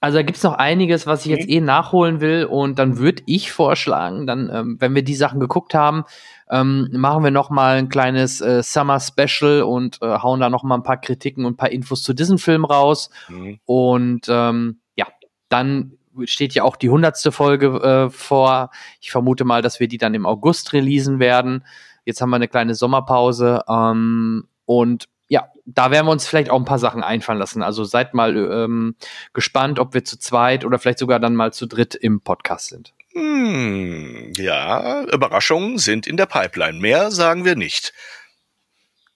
[0.00, 1.54] Also da gibt's noch einiges, was ich jetzt mhm.
[1.54, 2.44] eh nachholen will.
[2.44, 6.04] Und dann würde ich vorschlagen, dann, ähm, wenn wir die Sachen geguckt haben,
[6.50, 10.64] ähm, machen wir noch mal ein kleines äh, Summer Special und äh, hauen da noch
[10.64, 13.10] mal ein paar Kritiken und ein paar Infos zu diesem Film raus.
[13.28, 13.60] Mhm.
[13.64, 15.06] Und ähm, ja,
[15.48, 15.92] dann
[16.24, 18.70] steht ja auch die hundertste Folge äh, vor.
[19.00, 21.64] Ich vermute mal, dass wir die dann im August releasen werden.
[22.04, 23.62] Jetzt haben wir eine kleine Sommerpause.
[23.68, 27.62] Ähm, und ja, da werden wir uns vielleicht auch ein paar Sachen einfallen lassen.
[27.62, 28.96] Also seid mal ähm,
[29.32, 32.92] gespannt, ob wir zu zweit oder vielleicht sogar dann mal zu dritt im Podcast sind.
[33.12, 36.78] Hm, ja, Überraschungen sind in der Pipeline.
[36.78, 37.92] Mehr sagen wir nicht.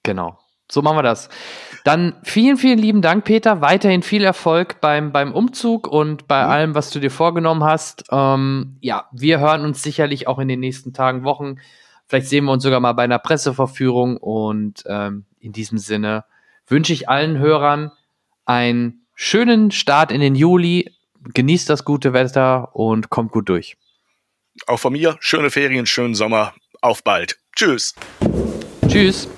[0.03, 0.38] Genau.
[0.70, 1.28] So machen wir das.
[1.87, 3.61] Dann vielen, vielen lieben Dank, Peter.
[3.61, 6.51] Weiterhin viel Erfolg beim, beim Umzug und bei mhm.
[6.51, 8.03] allem, was du dir vorgenommen hast.
[8.11, 11.61] Ähm, ja, wir hören uns sicherlich auch in den nächsten Tagen, Wochen.
[12.09, 16.24] Vielleicht sehen wir uns sogar mal bei einer Presseverführung und ähm, in diesem Sinne
[16.66, 17.93] wünsche ich allen Hörern
[18.47, 20.93] einen schönen Start in den Juli.
[21.34, 23.76] Genießt das gute Wetter und kommt gut durch.
[24.66, 26.53] Auch von mir schöne Ferien, schönen Sommer.
[26.80, 27.39] Auf bald.
[27.55, 27.95] Tschüss.
[28.89, 29.28] Tschüss.